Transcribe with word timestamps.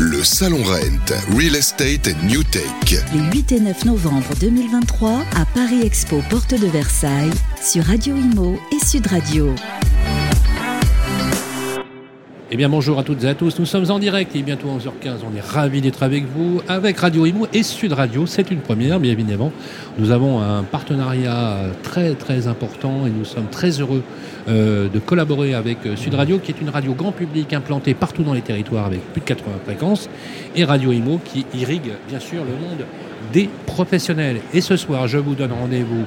Le 0.00 0.22
Salon 0.22 0.62
Rent, 0.62 1.36
Real 1.36 1.56
Estate 1.56 2.14
New 2.22 2.44
Tech. 2.44 3.02
Les 3.12 3.36
8 3.36 3.50
et 3.50 3.58
9 3.58 3.84
novembre 3.84 4.28
2023 4.38 5.24
à 5.34 5.44
Paris 5.56 5.82
Expo, 5.82 6.22
porte 6.30 6.54
de 6.54 6.68
Versailles, 6.68 7.32
sur 7.60 7.82
Radio 7.82 8.14
Imo 8.14 8.60
et 8.70 8.86
Sud 8.86 9.08
Radio. 9.08 9.52
Eh 12.50 12.56
bien 12.56 12.70
bonjour 12.70 12.98
à 12.98 13.02
toutes 13.02 13.24
et 13.24 13.28
à 13.28 13.34
tous, 13.34 13.58
nous 13.58 13.66
sommes 13.66 13.90
en 13.90 13.98
direct, 13.98 14.30
il 14.34 14.40
est 14.40 14.42
bientôt 14.42 14.68
11h15, 14.68 15.18
on 15.30 15.36
est 15.36 15.42
ravis 15.42 15.82
d'être 15.82 16.02
avec 16.02 16.24
vous, 16.24 16.62
avec 16.66 16.96
Radio 16.96 17.26
Imo 17.26 17.46
et 17.52 17.62
Sud 17.62 17.92
Radio, 17.92 18.24
c'est 18.24 18.50
une 18.50 18.60
première 18.60 19.00
bien 19.00 19.12
évidemment. 19.12 19.52
Nous 19.98 20.12
avons 20.12 20.40
un 20.40 20.62
partenariat 20.62 21.58
très 21.82 22.14
très 22.14 22.46
important 22.46 23.06
et 23.06 23.10
nous 23.10 23.26
sommes 23.26 23.48
très 23.50 23.82
heureux 23.82 24.02
euh, 24.48 24.88
de 24.88 24.98
collaborer 24.98 25.52
avec 25.52 25.84
euh, 25.84 25.94
Sud 25.94 26.14
Radio 26.14 26.38
qui 26.38 26.50
est 26.52 26.60
une 26.62 26.70
radio 26.70 26.94
grand 26.94 27.12
public 27.12 27.52
implantée 27.52 27.92
partout 27.92 28.22
dans 28.22 28.32
les 28.32 28.40
territoires 28.40 28.86
avec 28.86 29.00
plus 29.12 29.20
de 29.20 29.26
80 29.26 29.52
fréquences 29.66 30.08
et 30.56 30.64
Radio 30.64 30.90
Imo 30.90 31.20
qui 31.22 31.44
irrigue 31.52 31.92
bien 32.08 32.18
sûr 32.18 32.44
le 32.44 32.52
monde 32.52 32.86
des 33.30 33.50
professionnels. 33.66 34.40
Et 34.54 34.62
ce 34.62 34.76
soir, 34.76 35.06
je 35.06 35.18
vous 35.18 35.34
donne 35.34 35.52
rendez-vous 35.52 36.06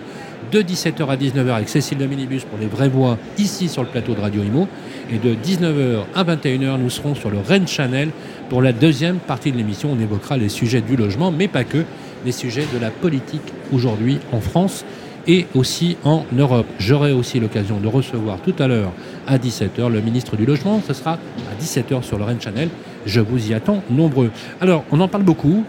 de 0.51 0.61
17h 0.61 1.07
à 1.07 1.15
19h 1.15 1.53
avec 1.53 1.69
Cécile 1.69 1.97
de 1.97 2.05
Minibus 2.05 2.43
pour 2.43 2.59
les 2.59 2.67
vraies 2.67 2.89
voix 2.89 3.17
ici 3.37 3.69
sur 3.69 3.83
le 3.83 3.89
plateau 3.89 4.13
de 4.13 4.21
Radio 4.21 4.43
Imo. 4.43 4.67
Et 5.11 5.17
de 5.17 5.35
19h 5.35 6.03
à 6.15 6.23
21h, 6.23 6.77
nous 6.79 6.89
serons 6.89 7.15
sur 7.15 7.29
le 7.29 7.39
Rennes 7.39 7.67
Channel 7.67 8.09
pour 8.49 8.61
la 8.61 8.73
deuxième 8.73 9.17
partie 9.17 9.51
de 9.51 9.57
l'émission. 9.57 9.91
On 9.91 9.99
évoquera 9.99 10.37
les 10.37 10.49
sujets 10.49 10.81
du 10.81 10.95
logement, 10.95 11.31
mais 11.31 11.47
pas 11.47 11.63
que, 11.63 11.83
les 12.25 12.31
sujets 12.31 12.65
de 12.73 12.79
la 12.79 12.91
politique 12.91 13.41
aujourd'hui 13.71 14.19
en 14.31 14.41
France 14.41 14.85
et 15.27 15.47
aussi 15.53 15.97
en 16.03 16.25
Europe. 16.35 16.65
J'aurai 16.79 17.11
aussi 17.11 17.39
l'occasion 17.39 17.79
de 17.79 17.87
recevoir 17.87 18.39
tout 18.41 18.55
à 18.59 18.67
l'heure 18.67 18.91
à 19.27 19.37
17h 19.37 19.89
le 19.89 20.01
ministre 20.01 20.35
du 20.35 20.45
Logement. 20.45 20.81
Ce 20.85 20.93
sera 20.93 21.13
à 21.13 21.61
17h 21.61 22.03
sur 22.03 22.17
le 22.17 22.23
Rennes 22.23 22.41
Channel. 22.41 22.69
Je 23.05 23.21
vous 23.21 23.49
y 23.49 23.53
attends 23.53 23.83
nombreux. 23.89 24.31
Alors, 24.59 24.83
on 24.91 24.99
en 24.99 25.07
parle 25.07 25.23
beaucoup. 25.23 25.63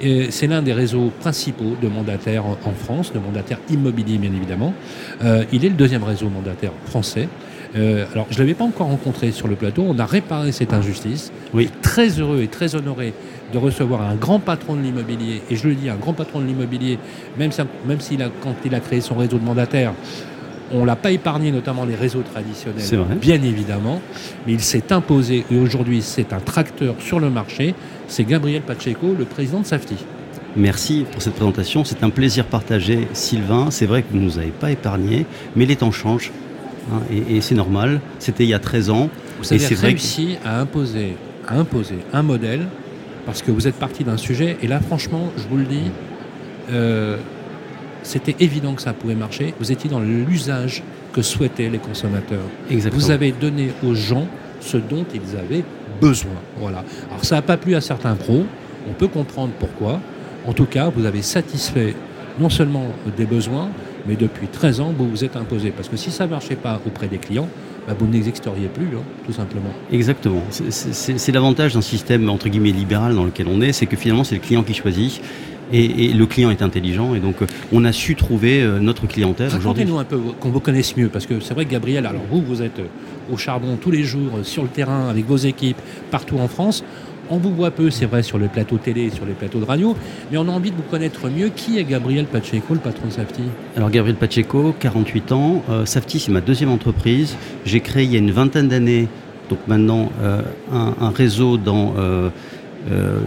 C'est 0.00 0.46
l'un 0.46 0.62
des 0.62 0.72
réseaux 0.72 1.10
principaux 1.20 1.76
de 1.80 1.88
mandataires 1.88 2.44
en 2.44 2.72
France, 2.72 3.12
de 3.12 3.18
mandataires 3.18 3.60
immobiliers 3.70 4.18
bien 4.18 4.32
évidemment. 4.32 4.74
Euh, 5.24 5.44
il 5.52 5.64
est 5.64 5.68
le 5.68 5.74
deuxième 5.74 6.04
réseau 6.04 6.28
mandataire 6.28 6.72
français. 6.86 7.28
Euh, 7.74 8.06
alors, 8.12 8.26
je 8.30 8.36
ne 8.36 8.40
l'avais 8.40 8.54
pas 8.54 8.64
encore 8.64 8.88
rencontré 8.88 9.32
sur 9.32 9.48
le 9.48 9.56
plateau. 9.56 9.84
On 9.86 9.98
a 9.98 10.06
réparé 10.06 10.52
cette 10.52 10.72
injustice. 10.72 11.32
Oui. 11.52 11.70
Très 11.82 12.08
heureux 12.20 12.42
et 12.42 12.48
très 12.48 12.74
honoré 12.74 13.12
de 13.52 13.58
recevoir 13.58 14.02
un 14.02 14.14
grand 14.14 14.38
patron 14.38 14.76
de 14.76 14.82
l'immobilier. 14.82 15.42
Et 15.50 15.56
je 15.56 15.68
le 15.68 15.74
dis, 15.74 15.88
un 15.88 15.96
grand 15.96 16.12
patron 16.12 16.40
de 16.40 16.46
l'immobilier, 16.46 16.98
même, 17.38 17.50
même 17.86 18.00
s'il 18.00 18.22
a, 18.22 18.30
quand 18.42 18.54
il 18.64 18.74
a 18.74 18.80
créé 18.80 19.00
son 19.00 19.14
réseau 19.14 19.38
de 19.38 19.44
mandataires, 19.44 19.92
on 20.72 20.80
ne 20.80 20.86
l'a 20.86 20.96
pas 20.96 21.12
épargné, 21.12 21.52
notamment 21.52 21.84
les 21.84 21.94
réseaux 21.94 22.22
traditionnels, 22.22 23.06
bien 23.20 23.40
évidemment, 23.42 24.00
mais 24.46 24.54
il 24.54 24.60
s'est 24.60 24.92
imposé 24.92 25.44
et 25.48 25.56
aujourd'hui 25.56 26.02
c'est 26.02 26.32
un 26.32 26.40
tracteur 26.40 26.96
sur 26.98 27.20
le 27.20 27.30
marché. 27.30 27.74
C'est 28.08 28.24
Gabriel 28.24 28.62
Pacheco, 28.62 29.14
le 29.18 29.24
président 29.24 29.60
de 29.60 29.66
Safety. 29.66 29.96
Merci 30.56 31.04
pour 31.10 31.20
cette 31.20 31.34
présentation. 31.34 31.84
C'est 31.84 32.02
un 32.02 32.10
plaisir 32.10 32.46
partagé, 32.46 33.08
Sylvain. 33.12 33.70
C'est 33.70 33.86
vrai 33.86 34.02
que 34.02 34.12
vous 34.12 34.18
ne 34.18 34.24
nous 34.24 34.38
avez 34.38 34.50
pas 34.50 34.70
épargné, 34.70 35.26
mais 35.54 35.66
les 35.66 35.76
temps 35.76 35.90
changent. 35.90 36.32
Hein, 36.92 37.00
et, 37.10 37.40
c'est 37.40 37.54
normal. 37.54 38.00
C'était 38.18 38.44
il 38.44 38.50
y 38.50 38.54
a 38.54 38.58
13 38.58 38.90
ans. 38.90 39.10
Vous 39.40 39.52
avez 39.52 39.66
réussi 39.74 40.36
à, 40.44 40.60
imposer, 40.60 41.16
à 41.46 41.58
imposer 41.58 41.98
un 42.12 42.22
modèle 42.22 42.66
parce 43.26 43.42
que 43.42 43.50
vous 43.50 43.66
êtes 43.66 43.74
parti 43.74 44.04
d'un 44.04 44.16
sujet. 44.16 44.56
Et 44.62 44.68
là, 44.68 44.80
franchement, 44.80 45.30
je 45.36 45.42
vous 45.48 45.56
le 45.58 45.64
dis, 45.64 45.90
euh, 46.70 47.18
c'était 48.02 48.36
évident 48.38 48.74
que 48.74 48.82
ça 48.82 48.92
pouvait 48.92 49.16
marcher. 49.16 49.52
Vous 49.58 49.72
étiez 49.72 49.90
dans 49.90 50.00
l'usage 50.00 50.82
que 51.12 51.22
souhaitaient 51.22 51.68
les 51.68 51.78
consommateurs. 51.78 52.44
Vous 52.92 53.10
avez 53.10 53.32
donné 53.32 53.72
aux 53.84 53.94
gens 53.94 54.28
ce 54.66 54.76
dont 54.76 55.04
ils 55.14 55.36
avaient 55.36 55.64
besoin. 56.00 56.32
Voilà. 56.58 56.84
Alors 57.08 57.24
ça 57.24 57.36
n'a 57.36 57.42
pas 57.42 57.56
plu 57.56 57.74
à 57.74 57.80
certains 57.80 58.14
pros, 58.14 58.44
on 58.88 58.92
peut 58.92 59.08
comprendre 59.08 59.52
pourquoi. 59.58 60.00
En 60.46 60.52
tout 60.52 60.66
cas, 60.66 60.90
vous 60.94 61.06
avez 61.06 61.22
satisfait 61.22 61.94
non 62.38 62.50
seulement 62.50 62.86
des 63.16 63.24
besoins, 63.24 63.68
mais 64.06 64.16
depuis 64.16 64.46
13 64.46 64.80
ans, 64.80 64.94
vous 64.96 65.08
vous 65.08 65.24
êtes 65.24 65.36
imposé. 65.36 65.70
Parce 65.70 65.88
que 65.88 65.96
si 65.96 66.10
ça 66.10 66.26
ne 66.26 66.30
marchait 66.30 66.56
pas 66.56 66.80
auprès 66.86 67.08
des 67.08 67.18
clients, 67.18 67.48
bah, 67.86 67.94
vous 67.98 68.06
n'existeriez 68.06 68.68
plus, 68.68 68.96
hein, 68.96 69.02
tout 69.26 69.32
simplement. 69.32 69.70
Exactement. 69.92 70.42
C'est 70.50 71.32
l'avantage 71.32 71.74
d'un 71.74 71.80
système 71.80 72.28
entre 72.28 72.48
guillemets 72.48 72.72
libéral 72.72 73.14
dans 73.14 73.24
lequel 73.24 73.46
on 73.48 73.60
est, 73.60 73.72
c'est 73.72 73.86
que 73.86 73.96
finalement 73.96 74.24
c'est 74.24 74.34
le 74.34 74.40
client 74.40 74.62
qui 74.62 74.74
choisit. 74.74 75.20
Et, 75.72 76.12
le 76.12 76.26
client 76.26 76.50
est 76.50 76.62
intelligent 76.62 77.16
et 77.16 77.18
donc 77.18 77.42
euh, 77.42 77.46
on 77.72 77.84
a 77.84 77.90
su 77.90 78.14
trouver 78.14 78.62
euh, 78.62 78.78
notre 78.78 79.08
clientèle 79.08 79.48
aujourd'hui. 79.48 79.82
Racontez-nous 79.82 79.98
un 79.98 80.04
peu 80.04 80.16
qu'on 80.38 80.50
vous 80.50 80.60
connaisse 80.60 80.96
mieux 80.96 81.08
parce 81.08 81.26
que 81.26 81.40
c'est 81.40 81.54
vrai 81.54 81.64
que 81.64 81.72
Gabriel, 81.72 82.06
alors 82.06 82.22
vous, 82.30 82.40
vous 82.40 82.62
êtes 82.62 82.78
euh, 82.78 82.86
au 83.32 83.36
charbon 83.36 83.76
tous 83.80 83.90
les 83.90 84.02
jours 84.02 84.30
sur 84.42 84.62
le 84.62 84.68
terrain 84.68 85.08
avec 85.08 85.26
vos 85.26 85.36
équipes 85.36 85.80
partout 86.10 86.38
en 86.38 86.48
France. 86.48 86.84
On 87.28 87.38
vous 87.38 87.52
voit 87.52 87.72
peu, 87.72 87.90
c'est 87.90 88.06
vrai, 88.06 88.22
sur 88.22 88.38
le 88.38 88.46
plateau 88.46 88.78
télé, 88.78 89.10
sur 89.10 89.26
les 89.26 89.32
plateaux 89.32 89.58
de 89.58 89.64
radio, 89.64 89.96
mais 90.30 90.38
on 90.38 90.48
a 90.48 90.52
envie 90.52 90.70
de 90.70 90.76
vous 90.76 90.84
connaître 90.84 91.28
mieux. 91.28 91.48
Qui 91.48 91.78
est 91.78 91.84
Gabriel 91.84 92.26
Pacheco, 92.26 92.74
le 92.74 92.78
patron 92.78 93.08
de 93.08 93.12
Safety? 93.12 93.42
Alors 93.76 93.90
Gabriel 93.90 94.16
Pacheco, 94.16 94.72
48 94.78 95.32
ans. 95.32 95.62
Safety, 95.86 96.20
c'est 96.20 96.30
ma 96.30 96.40
deuxième 96.40 96.70
entreprise. 96.70 97.36
J'ai 97.64 97.80
créé 97.80 98.04
il 98.04 98.12
y 98.12 98.14
a 98.14 98.20
une 98.20 98.30
vingtaine 98.30 98.68
d'années, 98.68 99.08
donc 99.50 99.58
maintenant, 99.66 100.12
un, 100.72 101.10
réseau 101.10 101.56
dans 101.56 101.94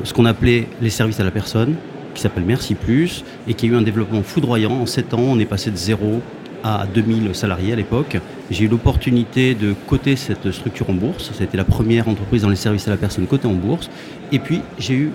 ce 0.03 0.13
qu'on 0.13 0.25
appelait 0.25 0.69
les 0.81 0.89
services 0.89 1.19
à 1.19 1.25
la 1.25 1.31
personne 1.31 1.75
qui 2.13 2.21
s'appelle 2.21 2.43
Merci 2.45 2.75
Plus 2.75 3.23
et 3.47 3.53
qui 3.53 3.65
a 3.65 3.69
eu 3.69 3.75
un 3.75 3.81
développement 3.81 4.23
foudroyant. 4.23 4.71
En 4.71 4.85
7 4.85 5.13
ans, 5.13 5.21
on 5.21 5.39
est 5.39 5.45
passé 5.45 5.71
de 5.71 5.77
0 5.77 6.21
à 6.63 6.85
2000 6.93 7.35
salariés 7.35 7.73
à 7.73 7.75
l'époque. 7.75 8.17
J'ai 8.51 8.65
eu 8.65 8.67
l'opportunité 8.67 9.55
de 9.55 9.73
coter 9.87 10.15
cette 10.15 10.51
structure 10.51 10.89
en 10.89 10.93
bourse. 10.93 11.31
C'était 11.33 11.57
la 11.57 11.63
première 11.63 12.07
entreprise 12.07 12.41
dans 12.41 12.49
les 12.49 12.55
services 12.55 12.87
à 12.87 12.91
la 12.91 12.97
personne 12.97 13.27
cotée 13.27 13.47
en 13.47 13.53
bourse. 13.53 13.89
Et 14.31 14.39
puis, 14.39 14.61
j'ai 14.77 14.95
eu 14.95 15.11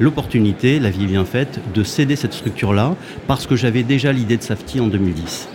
l'opportunité, 0.00 0.78
la 0.80 0.90
vie 0.90 1.04
est 1.04 1.08
bien 1.08 1.24
faite, 1.24 1.60
de 1.74 1.82
céder 1.82 2.16
cette 2.16 2.34
structure-là 2.34 2.94
parce 3.26 3.46
que 3.46 3.56
j'avais 3.56 3.82
déjà 3.82 4.12
l'idée 4.12 4.36
de 4.36 4.42
Safety 4.42 4.80
en 4.80 4.88
2010. 4.88 5.48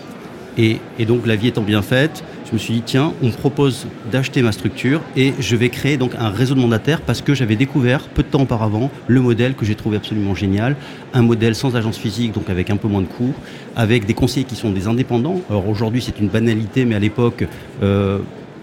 Et, 0.57 0.77
et, 0.97 1.05
donc, 1.05 1.25
la 1.25 1.35
vie 1.35 1.47
étant 1.47 1.61
bien 1.61 1.81
faite, 1.81 2.23
je 2.49 2.55
me 2.55 2.57
suis 2.57 2.73
dit, 2.73 2.81
tiens, 2.83 3.13
on 3.21 3.27
me 3.27 3.31
propose 3.31 3.85
d'acheter 4.11 4.41
ma 4.41 4.51
structure 4.51 5.01
et 5.15 5.33
je 5.39 5.55
vais 5.55 5.69
créer 5.69 5.97
donc 5.97 6.13
un 6.17 6.29
réseau 6.29 6.55
de 6.55 6.59
mandataires 6.59 7.01
parce 7.01 7.21
que 7.21 7.35
j'avais 7.35 7.55
découvert 7.55 8.07
peu 8.07 8.23
de 8.23 8.27
temps 8.27 8.41
auparavant 8.41 8.89
le 9.07 9.21
modèle 9.21 9.53
que 9.53 9.65
j'ai 9.65 9.75
trouvé 9.75 9.97
absolument 9.97 10.33
génial, 10.33 10.75
un 11.13 11.21
modèle 11.21 11.53
sans 11.53 11.75
agence 11.75 11.97
physique, 11.97 12.31
donc 12.31 12.49
avec 12.49 12.71
un 12.71 12.77
peu 12.77 12.87
moins 12.87 13.01
de 13.01 13.07
coûts, 13.07 13.35
avec 13.75 14.07
des 14.07 14.15
conseillers 14.15 14.47
qui 14.47 14.55
sont 14.55 14.71
des 14.71 14.87
indépendants. 14.87 15.41
Alors 15.49 15.69
aujourd'hui, 15.69 16.01
c'est 16.01 16.19
une 16.19 16.27
banalité, 16.27 16.85
mais 16.85 16.95
à 16.95 16.99
l'époque, 16.99 17.45
euh, 17.83 18.17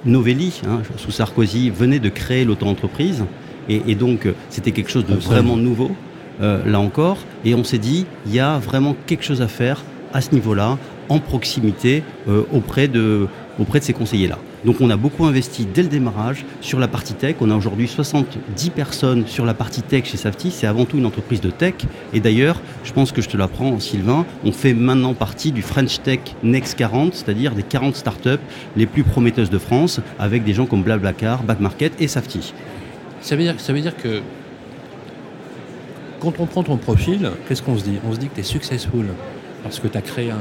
Novelli, 0.04 0.60
hein, 0.66 0.82
sous 0.96 1.12
Sarkozy, 1.12 1.70
venait 1.70 2.00
de 2.00 2.08
créer 2.08 2.44
l'auto-entreprise. 2.44 3.24
Et, 3.68 3.96
donc, 3.96 4.28
c'était 4.48 4.70
quelque 4.70 4.90
chose 4.90 5.06
de 5.06 5.14
vraiment 5.14 5.56
nouveau, 5.56 5.90
euh, 6.40 6.60
là 6.64 6.78
encore. 6.78 7.18
Et 7.44 7.54
on 7.56 7.64
s'est 7.64 7.78
dit, 7.78 8.06
il 8.26 8.32
y 8.32 8.38
a 8.38 8.58
vraiment 8.58 8.94
quelque 9.06 9.24
chose 9.24 9.42
à 9.42 9.48
faire 9.48 9.82
à 10.12 10.20
ce 10.20 10.32
niveau-là, 10.32 10.78
en 11.08 11.18
proximité, 11.18 12.04
euh, 12.28 12.42
auprès 12.52 12.86
de 12.86 13.26
auprès 13.58 13.80
de 13.80 13.84
ces 13.84 13.92
conseillers-là. 13.92 14.38
Donc 14.64 14.80
on 14.80 14.90
a 14.90 14.96
beaucoup 14.96 15.24
investi 15.24 15.66
dès 15.66 15.82
le 15.82 15.88
démarrage 15.88 16.44
sur 16.60 16.78
la 16.78 16.88
partie 16.88 17.14
tech. 17.14 17.36
On 17.40 17.50
a 17.50 17.56
aujourd'hui 17.56 17.88
70 17.88 18.70
personnes 18.70 19.26
sur 19.26 19.44
la 19.44 19.54
partie 19.54 19.82
tech 19.82 20.04
chez 20.04 20.16
Safety. 20.16 20.50
C'est 20.50 20.66
avant 20.66 20.84
tout 20.84 20.98
une 20.98 21.06
entreprise 21.06 21.40
de 21.40 21.50
tech. 21.50 21.74
Et 22.12 22.20
d'ailleurs, 22.20 22.60
je 22.84 22.92
pense 22.92 23.12
que 23.12 23.22
je 23.22 23.28
te 23.28 23.36
l'apprends, 23.36 23.78
Sylvain, 23.80 24.26
on 24.44 24.52
fait 24.52 24.74
maintenant 24.74 25.14
partie 25.14 25.52
du 25.52 25.62
French 25.62 26.00
Tech 26.02 26.20
Next 26.42 26.76
40, 26.76 27.14
c'est-à-dire 27.14 27.54
des 27.54 27.62
40 27.62 27.96
startups 27.96 28.42
les 28.76 28.86
plus 28.86 29.04
prometteuses 29.04 29.50
de 29.50 29.58
France, 29.58 30.00
avec 30.18 30.44
des 30.44 30.54
gens 30.54 30.66
comme 30.66 30.82
Blablacar, 30.82 31.42
Backmarket 31.42 31.92
et 32.00 32.08
Safety. 32.08 32.52
Ça 33.20 33.36
veut 33.36 33.42
dire, 33.42 33.54
ça 33.58 33.72
veut 33.72 33.80
dire 33.80 33.96
que 33.96 34.20
quand 36.20 36.40
on 36.40 36.46
prend 36.46 36.62
ton 36.62 36.76
profil, 36.76 37.30
qu'est-ce 37.48 37.62
qu'on 37.62 37.76
se 37.76 37.84
dit? 37.84 37.98
On 38.08 38.12
se 38.12 38.18
dit 38.18 38.28
que 38.28 38.34
tu 38.34 38.40
es 38.40 38.44
successful 38.44 39.06
parce 39.62 39.80
que 39.80 39.88
tu 39.88 39.98
as 39.98 40.02
créé 40.02 40.30
un, 40.30 40.38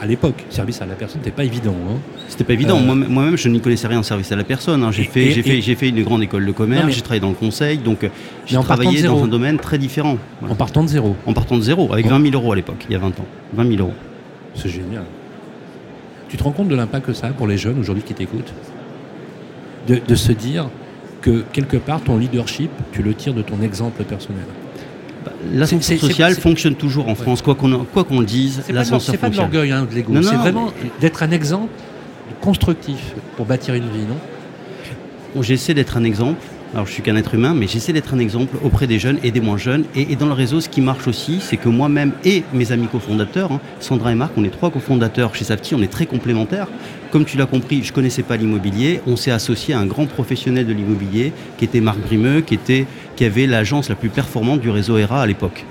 à 0.00 0.06
l'époque, 0.06 0.46
service 0.48 0.80
à 0.80 0.86
la 0.86 0.94
personne, 0.94 1.20
c'était 1.22 1.34
pas 1.34 1.44
évident. 1.44 1.74
Hein. 1.86 1.98
C'était 2.28 2.44
pas 2.44 2.54
évident. 2.54 2.78
Euh, 2.78 2.94
moi-même, 2.94 3.36
je 3.36 3.48
n'y 3.48 3.60
connaissais 3.60 3.86
rien 3.86 3.98
en 3.98 4.02
service 4.02 4.32
à 4.32 4.36
la 4.36 4.44
personne. 4.44 4.82
Hein. 4.82 4.90
J'ai 4.92 5.04
fait, 5.04 5.30
j'ai 5.32 5.42
fait, 5.42 5.60
j'ai 5.60 5.74
fait 5.74 5.90
une 5.90 6.02
grande 6.02 6.22
école 6.22 6.46
de 6.46 6.52
commerce. 6.52 6.90
J'ai 6.90 7.02
travaillé 7.02 7.20
dans 7.20 7.28
le 7.28 7.34
conseil, 7.34 7.78
donc 7.78 8.04
euh, 8.04 8.08
j'ai 8.46 8.58
travaillé 8.58 9.02
dans 9.02 9.22
un 9.22 9.28
domaine 9.28 9.58
très 9.58 9.76
différent. 9.76 10.16
En 10.48 10.54
partant 10.54 10.82
de 10.82 10.88
zéro. 10.88 11.16
En 11.26 11.34
partant 11.34 11.56
de 11.56 11.62
zéro, 11.62 11.92
avec 11.92 12.06
20 12.06 12.30
000 12.30 12.34
euros 12.34 12.52
à 12.52 12.56
l'époque, 12.56 12.86
il 12.88 12.92
y 12.92 12.96
a 12.96 12.98
20 12.98 13.08
ans. 13.08 13.26
20 13.52 13.68
000 13.76 13.82
euros. 13.82 13.94
C'est 14.54 14.70
génial. 14.70 15.04
Tu 16.30 16.38
te 16.38 16.44
rends 16.44 16.52
compte 16.52 16.68
de 16.68 16.74
l'impact 16.74 17.06
que 17.06 17.12
ça 17.12 17.26
a 17.26 17.30
pour 17.30 17.46
les 17.46 17.58
jeunes 17.58 17.78
aujourd'hui 17.78 18.02
qui 18.02 18.14
t'écoutent? 18.14 18.54
De 19.86 20.14
se 20.14 20.32
dire 20.32 20.68
que 21.20 21.42
quelque 21.52 21.76
part 21.76 22.00
ton 22.00 22.16
leadership, 22.16 22.70
tu 22.92 23.02
le 23.02 23.12
tires 23.12 23.34
de 23.34 23.42
ton 23.42 23.60
exemple 23.60 24.02
personnel. 24.04 24.44
L'ascenseur 25.54 25.98
social 25.98 26.34
fonctionne 26.34 26.74
toujours 26.74 27.08
en 27.08 27.14
France, 27.14 27.40
quoi 27.42 27.54
qu'on 27.54 27.84
quoi 27.84 28.04
qu'on 28.04 28.22
dise, 28.22 28.62
l'ascenseur. 28.68 29.14
C'est 29.14 29.18
pas 29.18 29.30
de 29.30 29.36
l'orgueil 29.36 29.72
hein, 29.72 29.86
de 29.88 29.94
l'ego, 29.94 30.12
c'est 30.22 30.34
vraiment 30.34 30.72
d'être 31.00 31.22
un 31.22 31.30
exemple 31.30 31.72
constructif 32.40 33.14
pour 33.36 33.46
bâtir 33.46 33.74
une 33.74 33.88
vie, 33.90 34.06
non? 34.08 35.42
J'essaie 35.42 35.74
d'être 35.74 35.96
un 35.96 36.04
exemple 36.04 36.42
Alors 36.72 36.86
je 36.86 36.92
suis 36.92 37.02
qu'un 37.02 37.16
être 37.16 37.34
humain, 37.34 37.52
mais 37.52 37.66
j'essaie 37.66 37.92
d'être 37.92 38.14
un 38.14 38.20
exemple 38.20 38.56
auprès 38.62 38.86
des 38.86 39.00
jeunes 39.00 39.18
et 39.24 39.32
des 39.32 39.40
moins 39.40 39.56
jeunes. 39.56 39.84
Et, 39.96 40.14
dans 40.14 40.26
le 40.26 40.32
réseau, 40.32 40.60
ce 40.60 40.68
qui 40.68 40.80
marche 40.80 41.08
aussi, 41.08 41.40
c'est 41.40 41.56
que 41.56 41.68
moi-même 41.68 42.12
et 42.24 42.44
mes 42.52 42.70
amis 42.70 42.86
cofondateurs, 42.86 43.50
hein, 43.50 43.60
Sandra 43.80 44.12
et 44.12 44.14
Marc, 44.14 44.32
on 44.36 44.44
est 44.44 44.50
trois 44.50 44.70
cofondateurs 44.70 45.34
chez 45.34 45.44
Safety, 45.44 45.74
on 45.74 45.82
est 45.82 45.90
très 45.90 46.06
complémentaires. 46.06 46.68
Comme 47.10 47.24
tu 47.24 47.36
l'as 47.36 47.46
compris, 47.46 47.82
je 47.82 47.92
connaissais 47.92 48.22
pas 48.22 48.36
l'immobilier. 48.36 49.00
On 49.08 49.16
s'est 49.16 49.32
associé 49.32 49.74
à 49.74 49.80
un 49.80 49.86
grand 49.86 50.06
professionnel 50.06 50.64
de 50.64 50.72
l'immobilier 50.72 51.32
qui 51.58 51.64
était 51.64 51.80
Marc 51.80 51.98
Brimeux, 51.98 52.40
qui, 52.40 52.54
était, 52.54 52.86
qui 53.16 53.24
avait 53.24 53.48
l'agence 53.48 53.88
la 53.88 53.96
plus 53.96 54.10
performante 54.10 54.60
du 54.60 54.70
réseau 54.70 54.96
ERA 54.96 55.22
à 55.22 55.26
l'époque. 55.26 55.64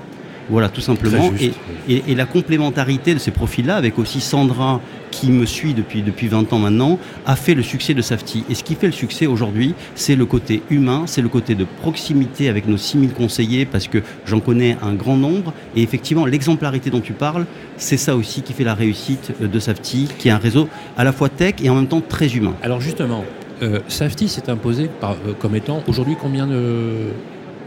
Voilà, 0.50 0.68
tout 0.68 0.80
simplement. 0.80 1.32
Et, 1.38 1.44
juste, 1.44 1.58
et- 1.88 2.02
et 2.08 2.14
la 2.14 2.26
complémentarité 2.26 3.14
de 3.14 3.18
ces 3.18 3.30
profils-là, 3.30 3.76
avec 3.76 3.98
aussi 3.98 4.20
Sandra, 4.20 4.80
qui 5.10 5.30
me 5.30 5.44
suit 5.46 5.74
depuis, 5.74 6.02
depuis 6.02 6.28
20 6.28 6.52
ans 6.52 6.58
maintenant, 6.58 6.98
a 7.26 7.34
fait 7.36 7.54
le 7.54 7.62
succès 7.62 7.94
de 7.94 8.02
Safety. 8.02 8.44
Et 8.48 8.54
ce 8.54 8.62
qui 8.62 8.74
fait 8.74 8.86
le 8.86 8.92
succès 8.92 9.26
aujourd'hui, 9.26 9.74
c'est 9.94 10.14
le 10.16 10.24
côté 10.26 10.62
humain, 10.70 11.02
c'est 11.06 11.22
le 11.22 11.28
côté 11.28 11.54
de 11.54 11.64
proximité 11.80 12.48
avec 12.48 12.66
nos 12.68 12.76
6000 12.76 13.12
conseillers, 13.12 13.64
parce 13.64 13.88
que 13.88 13.98
j'en 14.26 14.40
connais 14.40 14.76
un 14.82 14.94
grand 14.94 15.16
nombre. 15.16 15.52
Et 15.74 15.82
effectivement, 15.82 16.26
l'exemplarité 16.26 16.90
dont 16.90 17.00
tu 17.00 17.12
parles, 17.12 17.46
c'est 17.76 17.96
ça 17.96 18.14
aussi 18.16 18.42
qui 18.42 18.52
fait 18.52 18.64
la 18.64 18.74
réussite 18.74 19.32
euh, 19.42 19.48
de 19.48 19.58
Safety, 19.58 20.08
qui 20.18 20.28
est 20.28 20.32
un 20.32 20.38
réseau 20.38 20.68
à 20.96 21.04
la 21.04 21.12
fois 21.12 21.28
tech 21.28 21.54
et 21.62 21.70
en 21.70 21.74
même 21.74 21.88
temps 21.88 22.02
très 22.06 22.28
humain. 22.36 22.54
Alors 22.62 22.80
justement, 22.80 23.24
euh, 23.62 23.80
Safety 23.88 24.28
s'est 24.28 24.48
imposé 24.48 24.88
par, 25.00 25.12
euh, 25.26 25.32
comme 25.38 25.54
étant 25.56 25.82
aujourd'hui 25.88 26.16
combien 26.20 26.46
de, 26.46 27.08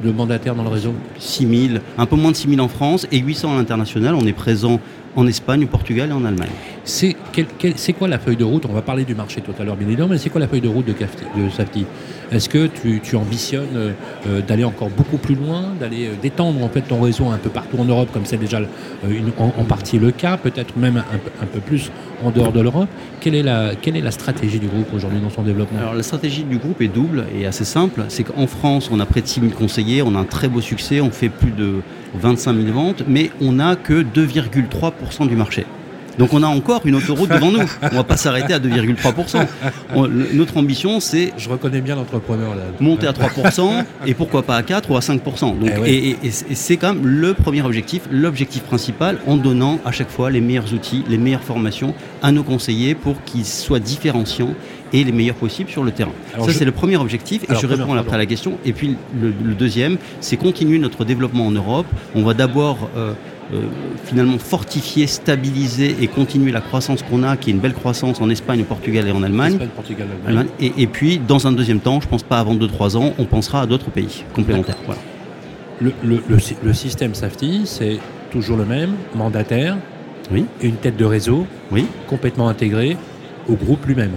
de 0.04 0.12
mandataires 0.12 0.56
dans 0.56 0.64
le 0.64 0.70
réseau 0.70 0.94
6000, 1.20 1.82
un 1.98 2.06
peu 2.06 2.16
moins 2.16 2.32
de 2.32 2.36
6000 2.36 2.62
en 2.62 2.68
France 2.68 3.08
et 3.12 3.20
800 3.20 3.54
à 3.54 3.58
l'international. 3.58 4.16
On 4.16 4.26
est 4.26 4.34
présent 4.34 4.80
en 5.16 5.28
Espagne, 5.28 5.66
au 5.66 5.68
Portugal 5.68 6.10
et 6.10 6.14
en 6.14 6.26
Allemagne. 6.26 6.50
C'est 6.84 7.16
quoi 7.98 8.08
la 8.08 8.18
feuille 8.20 8.36
de 8.36 8.44
route? 8.44 8.66
On 8.68 8.74
va 8.74 8.82
parler 8.82 9.06
du 9.06 9.14
marché 9.16 9.42
tout 9.42 9.54
à 9.60 9.64
l'heure, 9.64 9.76
bien 9.76 9.88
évidemment, 9.88 10.10
mais 10.10 10.18
c'est 10.18 10.30
quoi 10.32 10.42
la 10.42 10.48
feuille 10.48 10.62
de 10.62 10.68
route 10.68 10.86
de, 10.88 10.94
Cafti- 10.94 11.24
de 11.38 11.50
Safety 11.52 11.86
Est-ce 12.34 12.50
que 12.50 12.68
tu, 12.68 13.16
ambitionnes 13.16 13.76
euh, 13.76 13.92
euh, 14.28 14.42
d'aller 14.42 14.64
encore 14.64 14.90
beaucoup 14.90 15.18
plus 15.18 15.36
loin, 15.36 15.66
d'aller 15.80 16.08
euh, 16.08 16.14
d'étendre 16.20 16.64
en 16.64 16.70
fait 16.70 16.82
ton 16.82 17.00
réseau 17.00 17.28
un 17.28 17.38
peu 17.38 17.50
partout 17.50 17.78
en 17.78 17.86
Europe, 17.86 18.10
comme 18.12 18.26
c'est 18.26 18.38
déjà 18.38 18.60
en, 19.38 19.64
partie 19.66 20.00
le 20.00 20.12
cas, 20.12 20.38
peut-être 20.38 20.76
même 20.78 20.98
un, 20.98 21.46
peu- 21.46 21.60
plus 21.60 21.92
en 22.24 22.32
dehors 22.32 22.52
de 22.52 22.62
l'Europe? 22.62 22.90
Quelle 23.20 23.36
est, 23.36 23.44
la, 23.44 23.76
quelle 23.76 23.96
est 23.96 24.02
la 24.02 24.12
stratégie 24.12 24.60
du 24.60 24.68
groupe 24.68 24.94
aujourd'hui 24.94 25.20
dans 25.20 25.30
son 25.30 25.44
développement? 25.44 25.80
Alors 25.80 25.94
la 25.94 26.04
stratégie 26.04 26.44
du 26.44 26.58
groupe 26.58 26.82
est 26.82 26.88
double 26.88 27.26
et 27.38 27.46
assez 27.46 27.66
simple. 27.66 28.04
C'est 28.08 28.24
qu'en 28.24 28.48
France, 28.48 28.90
on 28.92 29.00
a 29.00 29.06
près 29.06 29.22
de 29.22 29.28
6 29.28 29.42
000 29.42 29.52
conseillers, 29.54 30.02
on 30.02 30.16
a 30.16 30.20
un 30.20 30.26
très 30.26 30.48
beau 30.48 30.62
succès, 30.62 31.02
on 31.02 31.12
fait 31.12 31.30
plus 31.30 31.52
de 31.52 31.82
25 32.16 32.56
000 32.56 32.72
ventes, 32.74 33.04
mais 33.08 33.30
on 33.42 33.54
n'a 33.54 33.76
que 33.76 34.02
2,3% 34.04 35.28
du 35.28 35.36
marché. 35.36 35.66
Donc 36.20 36.34
on 36.34 36.44
a 36.44 36.48
encore 36.48 36.82
une 36.86 36.96
autoroute 36.96 37.30
devant 37.30 37.52
nous. 37.52 37.64
On 37.92 37.96
va 37.96 38.04
pas 38.04 38.18
s'arrêter 38.18 38.54
à 38.54 38.60
2,3%. 38.60 39.46
On- 39.96 40.04
le- 40.06 40.28
Notre 40.34 40.58
ambition, 40.58 41.00
c'est 41.00 41.34
Je 41.38 41.50
reconnais 41.50 41.82
bien 41.82 41.96
l'entrepreneur 41.96 42.56
là. 42.56 42.64
monter 42.80 43.08
à 43.08 43.14
3% 43.14 43.84
et 44.06 44.14
pourquoi 44.14 44.44
pas 44.44 44.56
à 44.58 44.64
4 44.64 44.92
ou 44.92 44.98
à 44.98 45.02
5%. 45.02 45.56
Donc, 45.60 45.70
Eh 45.86 45.90
et, 45.92 46.10
et- 46.12 46.18
et 46.52 46.56
c'est 46.56 46.78
quand 46.78 46.94
même 46.94 47.06
le 47.06 47.34
premier 47.34 47.62
objectif, 47.62 48.02
l'objectif 48.12 48.64
principal, 48.64 49.18
en 49.28 49.38
donnant 49.38 49.80
à 49.86 49.92
chaque 49.92 50.10
fois 50.10 50.30
les 50.30 50.42
meilleurs 50.42 50.74
outils, 50.74 51.04
les 51.10 51.18
meilleures 51.18 51.44
formations 51.44 51.94
à 52.22 52.32
nos 52.32 52.44
conseillers 52.44 52.96
pour 52.96 53.24
qu'ils 53.24 53.46
soient 53.46 53.80
différenciants 53.80 54.54
et 54.92 55.04
les 55.04 55.12
meilleurs 55.12 55.36
possibles 55.36 55.70
sur 55.72 55.84
le 55.84 55.92
terrain. 55.92 56.12
Alors, 56.34 56.46
Ça, 56.46 56.52
je- 56.52 56.58
c'est 56.60 56.66
le 56.66 56.72
premier 56.72 56.98
objectif 56.98 57.44
et 57.44 57.50
Alors, 57.50 57.62
je 57.62 57.68
réponds 57.68 57.94
après 57.96 58.14
à 58.16 58.18
la 58.20 58.26
question. 58.28 58.60
Et 58.66 58.74
puis 58.74 58.96
le, 59.20 59.34
le 59.44 59.54
deuxième, 59.56 59.98
c'est 60.22 60.38
continuer 60.38 60.78
notre 60.78 61.04
développement 61.06 61.48
en 61.48 61.52
Europe. 61.52 61.88
On 62.14 62.22
va 62.24 62.34
d'abord 62.36 62.90
euh, 62.96 63.14
finalement 64.06 64.38
fortifier, 64.38 65.08
stabiliser 65.08 65.96
et 66.02 66.08
continuer 66.08 66.52
la 66.52 66.62
croissance 66.62 67.02
qu'on 67.04 67.24
a, 67.24 67.38
qui 67.38 67.50
est 67.50 67.54
une 67.54 67.60
belle 67.60 67.74
croissance 67.74 68.22
en 68.22 68.30
Espagne, 68.30 68.62
au 68.62 68.66
Portugal 68.66 69.08
et 69.08 69.12
en 69.12 69.24
Allemagne. 69.24 69.54
Espagne, 69.54 69.70
Portugal, 69.76 70.08
Allemagne. 70.28 70.48
Et, 70.60 70.74
et 70.78 70.88
puis, 70.88 71.20
dans 71.20 71.48
un 71.48 71.52
deuxième 71.52 71.80
temps, 71.80 72.00
je 72.02 72.08
pense 72.08 72.24
pas 72.24 72.40
avant 72.40 72.56
2-3 72.56 72.98
ans, 72.98 73.14
on 73.18 73.26
pensera 73.26 73.62
à 73.62 73.66
d'autres 73.66 73.90
pays 73.92 74.24
complémentaires. 74.36 74.78
Voilà. 74.86 75.02
Le, 75.82 75.92
le- 76.04 76.24
le 76.28 76.40
sy- 76.40 76.56
le 76.64 76.74
système 76.74 77.14
Safety, 77.16 77.62
c'est 77.66 78.00
toujours 78.32 78.58
le 78.58 78.66
même, 78.66 78.92
mandataire, 79.16 79.78
Oui, 80.32 80.46
une 80.62 80.76
tête 80.76 80.96
de 80.98 81.06
réseau, 81.06 81.46
oui, 81.72 81.86
complètement 82.08 82.48
intégrée 82.50 82.96
au 83.50 83.54
groupe 83.56 83.86
lui-même. 83.86 84.12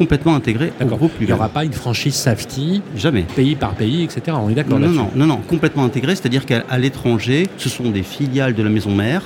Complètement 0.00 0.34
intégré 0.34 0.72
au 0.80 0.86
groupe 0.86 1.12
Il 1.20 1.26
n'y 1.26 1.32
aura 1.34 1.50
pas 1.50 1.62
une 1.62 1.74
franchise 1.74 2.14
Safety, 2.14 2.80
Jamais. 2.96 3.24
pays 3.36 3.54
par 3.54 3.74
pays, 3.74 4.02
etc. 4.02 4.22
On 4.40 4.46
est 4.48 4.52
Non, 4.52 4.54
d'accord 4.54 4.78
non, 4.78 4.86
là-dessus. 4.86 4.98
non, 4.98 5.10
non, 5.14 5.26
non, 5.26 5.36
complètement 5.46 5.84
intégré, 5.84 6.14
c'est-à-dire 6.16 6.46
qu'à 6.46 6.64
l'étranger, 6.78 7.48
ce 7.58 7.68
sont 7.68 7.90
des 7.90 8.02
filiales 8.02 8.54
de 8.54 8.62
la 8.62 8.70
maison 8.70 8.94
mère 8.94 9.22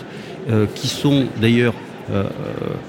euh, 0.50 0.66
qui 0.74 0.88
sont 0.88 1.26
d'ailleurs 1.40 1.74
euh, 2.12 2.24